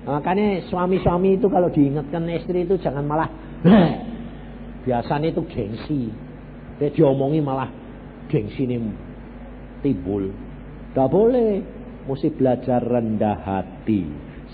[0.08, 3.28] makanya suami-suami itu kalau diingatkan istri itu jangan malah
[4.86, 6.08] biasanya itu gengsi.
[6.80, 7.68] Dia diomongi malah
[8.30, 8.78] gengsi ini
[9.84, 10.30] timbul.
[10.96, 11.82] Gak boleh.
[12.02, 14.02] Mesti belajar rendah hati.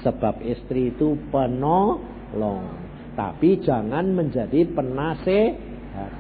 [0.05, 2.88] Sebab istri itu penolong.
[3.19, 6.13] Tapi jangan menjadi penasehat.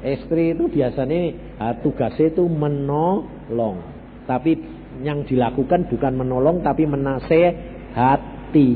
[0.00, 1.20] Istri itu biasanya
[1.62, 3.78] ah, tugasnya itu menolong.
[4.26, 4.58] Tapi
[5.06, 8.70] yang dilakukan bukan menolong tapi menasehati.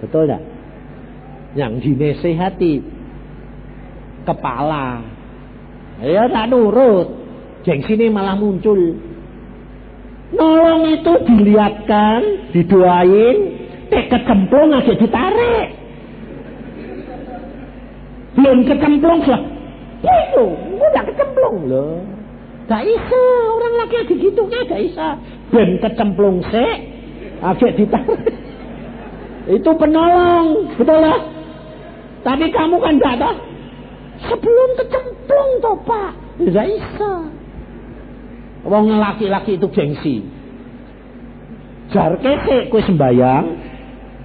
[0.00, 0.42] Betul tidak?
[1.60, 2.72] Yang dinasehati
[4.24, 5.04] kepala.
[6.00, 7.20] Ya tak nurut.
[7.68, 8.96] Gengsi ini malah muncul.
[10.30, 12.20] Nolong itu dilihatkan,
[12.54, 13.36] didoain,
[13.90, 15.68] eh kecemplung aja ditarik.
[18.38, 19.42] Belum kecemplung lah.
[20.00, 20.44] Ya itu,
[20.78, 21.98] udah kecemplung loh.
[22.70, 23.22] Gak bisa,
[23.58, 25.08] orang laki lagi gitu kan gak bisa.
[25.50, 26.66] Ben kecemplung se,
[27.42, 28.22] agak ditarik.
[29.50, 31.20] Itu penolong, betul lah.
[32.22, 33.30] Tapi kamu kan gak ada.
[34.30, 36.14] Sebelum kecemplung toh pak,
[36.54, 37.39] gak bisa.
[38.60, 40.16] Wong laki-laki itu gengsi.
[41.90, 43.46] Jar kese kue sembayang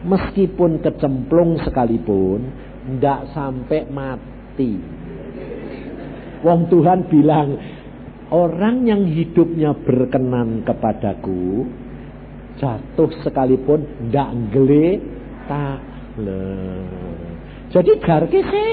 [0.05, 2.39] meskipun kecemplung sekalipun
[2.99, 4.73] ndak sampai mati.
[6.45, 7.57] Wong Tuhan bilang
[8.29, 11.65] orang yang hidupnya berkenan kepadaku
[12.59, 14.99] jatuh sekalipun ndak gele
[15.47, 15.79] tak
[17.75, 18.67] Jadi jar kese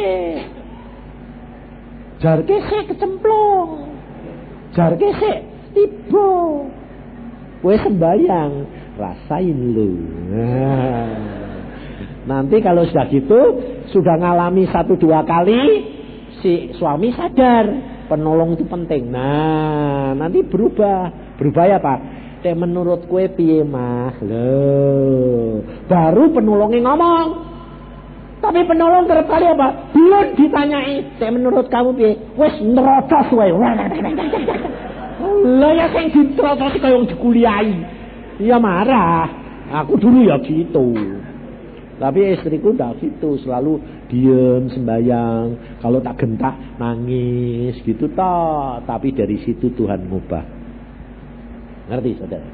[2.22, 3.70] jar kecemplung
[4.78, 4.94] jar
[5.72, 6.30] tiba.
[7.62, 8.52] Kue sembayang,
[8.98, 9.92] rasain lu.
[10.30, 11.42] Nah.
[12.22, 13.40] Nanti kalau sudah gitu,
[13.90, 15.62] sudah ngalami satu dua kali,
[16.38, 17.66] si suami sadar
[18.06, 19.10] penolong itu penting.
[19.10, 21.34] Nah, nanti berubah.
[21.38, 21.98] Berubah ya Pak?
[22.42, 24.18] Teh menurut kue piye mah?
[24.22, 25.62] Loh.
[25.86, 27.28] Baru penolongnya ngomong.
[28.42, 29.94] Tapi penolong kerap kali apa?
[29.94, 31.22] Belum ditanyai.
[31.22, 32.12] Teh menurut kamu piye?
[32.34, 33.50] Wes nerocos wae.
[35.42, 37.76] Lah ya sing ditrotosi kaya wong dikuliahi.
[38.42, 39.30] Ya marah.
[39.82, 40.92] Aku dulu ya gitu.
[42.02, 43.78] Tapi istriku tidak gitu, selalu
[44.10, 45.78] diem sembayang.
[45.78, 48.82] Kalau tak gentak nangis gitu toh.
[48.82, 50.44] Tapi dari situ Tuhan ngubah.
[51.92, 52.48] Ngerti saudara?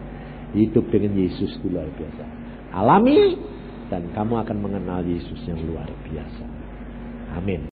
[0.53, 2.25] Hidup dengan Yesus itu luar biasa.
[2.77, 3.37] Alami
[3.89, 6.45] dan kamu akan mengenal Yesus yang luar biasa.
[7.37, 7.78] Amin.